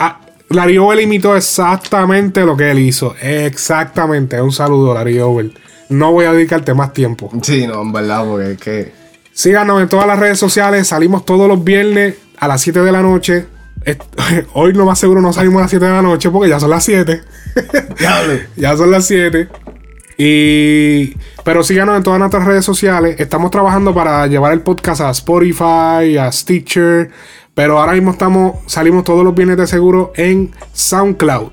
[0.51, 3.15] Larry Over imitó exactamente lo que él hizo.
[3.21, 4.41] Exactamente.
[4.41, 5.51] Un saludo, Larry Over.
[5.89, 7.29] No voy a dedicarte más tiempo.
[7.41, 8.91] Sí, no, en verdad, porque es que.
[9.33, 10.87] Síganos en todas las redes sociales.
[10.87, 13.45] Salimos todos los viernes a las 7 de la noche.
[14.53, 16.69] Hoy lo más seguro no salimos a las 7 de la noche porque ya son
[16.69, 17.21] las 7.
[17.97, 18.33] Diablo.
[18.55, 19.47] ya son las 7.
[20.17, 21.15] Y.
[21.43, 23.15] Pero síganos en todas nuestras redes sociales.
[23.19, 27.09] Estamos trabajando para llevar el podcast a Spotify, a Stitcher.
[27.53, 28.57] Pero ahora mismo estamos.
[28.67, 31.49] Salimos todos los viernes de seguro en SoundCloud.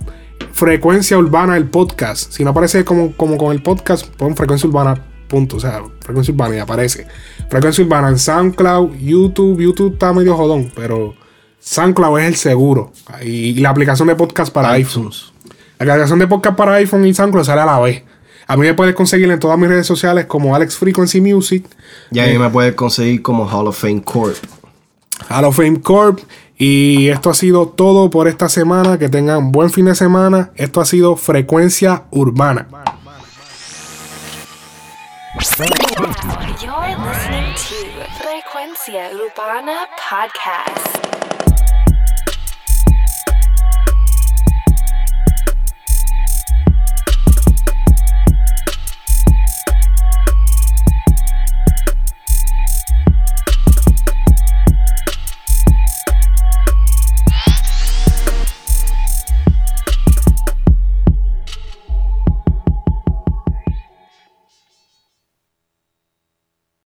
[0.53, 2.33] Frecuencia Urbana, el podcast.
[2.33, 5.05] Si no aparece como, como con el podcast, pon Frecuencia Urbana.
[5.29, 5.57] Punto.
[5.57, 7.07] O sea, Frecuencia Urbana y aparece.
[7.51, 9.61] Frecuencia Urbana en SoundCloud, YouTube.
[9.61, 11.15] YouTube está medio jodón, pero
[11.61, 12.93] SoundCloud es el seguro.
[13.23, 15.33] Y la aplicación de podcast para iPhones.
[15.79, 18.05] La aplicación de podcast para iPhone y SoundCloud sale a la vez.
[18.47, 21.67] A mí me puedes conseguir en todas mis redes sociales como Alex Frequency Music,
[22.11, 24.37] Y ahí me puedes conseguir como Hall of Fame Corp.
[25.29, 26.21] Hall of Fame Corp
[26.57, 28.99] Y esto ha sido todo por esta semana.
[28.99, 30.51] Que tengan buen fin de semana.
[30.57, 32.67] Esto ha sido Frecuencia Urbana.
[38.21, 41.38] Frecuencia Urbana Podcast.